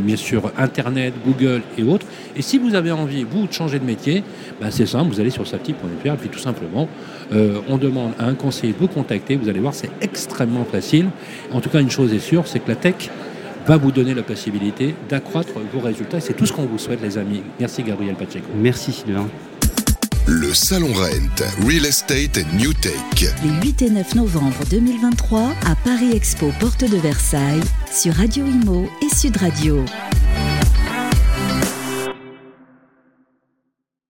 bien 0.00 0.16
sûr, 0.16 0.50
Internet, 0.56 1.14
Google 1.24 1.62
et 1.78 1.82
autres. 1.82 2.06
Et 2.36 2.42
si 2.42 2.58
vous 2.58 2.74
avez 2.74 2.90
envie, 2.92 3.24
vous, 3.24 3.46
de 3.46 3.52
changer 3.52 3.78
de 3.78 3.84
métier, 3.84 4.22
bah, 4.60 4.68
c'est 4.70 4.86
simple, 4.86 5.12
vous 5.12 5.20
allez 5.20 5.30
sur 5.30 5.46
safety.fr, 5.46 6.06
et 6.06 6.16
puis 6.16 6.28
tout 6.28 6.38
simplement, 6.38 6.88
on 7.32 7.78
demande 7.78 8.12
à 8.18 8.26
un 8.26 8.34
conseiller 8.34 8.72
de 8.72 8.78
vous 8.78 8.88
vous 9.42 9.48
allez 9.48 9.60
voir, 9.60 9.74
c'est 9.74 9.90
extrêmement 10.00 10.64
facile. 10.64 11.06
En 11.52 11.60
tout 11.60 11.68
cas, 11.68 11.80
une 11.80 11.90
chose 11.90 12.12
est 12.12 12.18
sûre, 12.18 12.46
c'est 12.46 12.60
que 12.60 12.68
la 12.68 12.76
tech 12.76 13.10
va 13.66 13.76
vous 13.76 13.90
donner 13.90 14.14
la 14.14 14.22
possibilité 14.22 14.94
d'accroître 15.08 15.52
vos 15.72 15.80
résultats. 15.80 16.20
C'est 16.20 16.34
tout 16.34 16.46
ce 16.46 16.52
qu'on 16.52 16.66
vous 16.66 16.78
souhaite, 16.78 17.02
les 17.02 17.18
amis. 17.18 17.42
Merci, 17.58 17.82
Gabriel 17.82 18.14
Pacheco. 18.14 18.46
Merci, 18.54 18.92
Sylvain. 18.92 19.26
Le 20.26 20.54
Salon 20.54 20.92
Rent, 20.94 21.66
Real 21.66 21.84
Estate 21.84 22.38
New 22.54 22.72
Tech. 22.72 22.94
Les 23.42 23.68
8 23.68 23.82
et 23.82 23.90
9 23.90 24.14
novembre 24.14 24.64
2023 24.70 25.52
à 25.66 25.74
Paris 25.84 26.12
Expo, 26.14 26.50
porte 26.60 26.82
de 26.82 26.96
Versailles, 26.96 27.60
sur 27.92 28.14
Radio 28.14 28.46
Imo 28.46 28.88
et 29.02 29.14
Sud 29.14 29.36
Radio. 29.36 29.84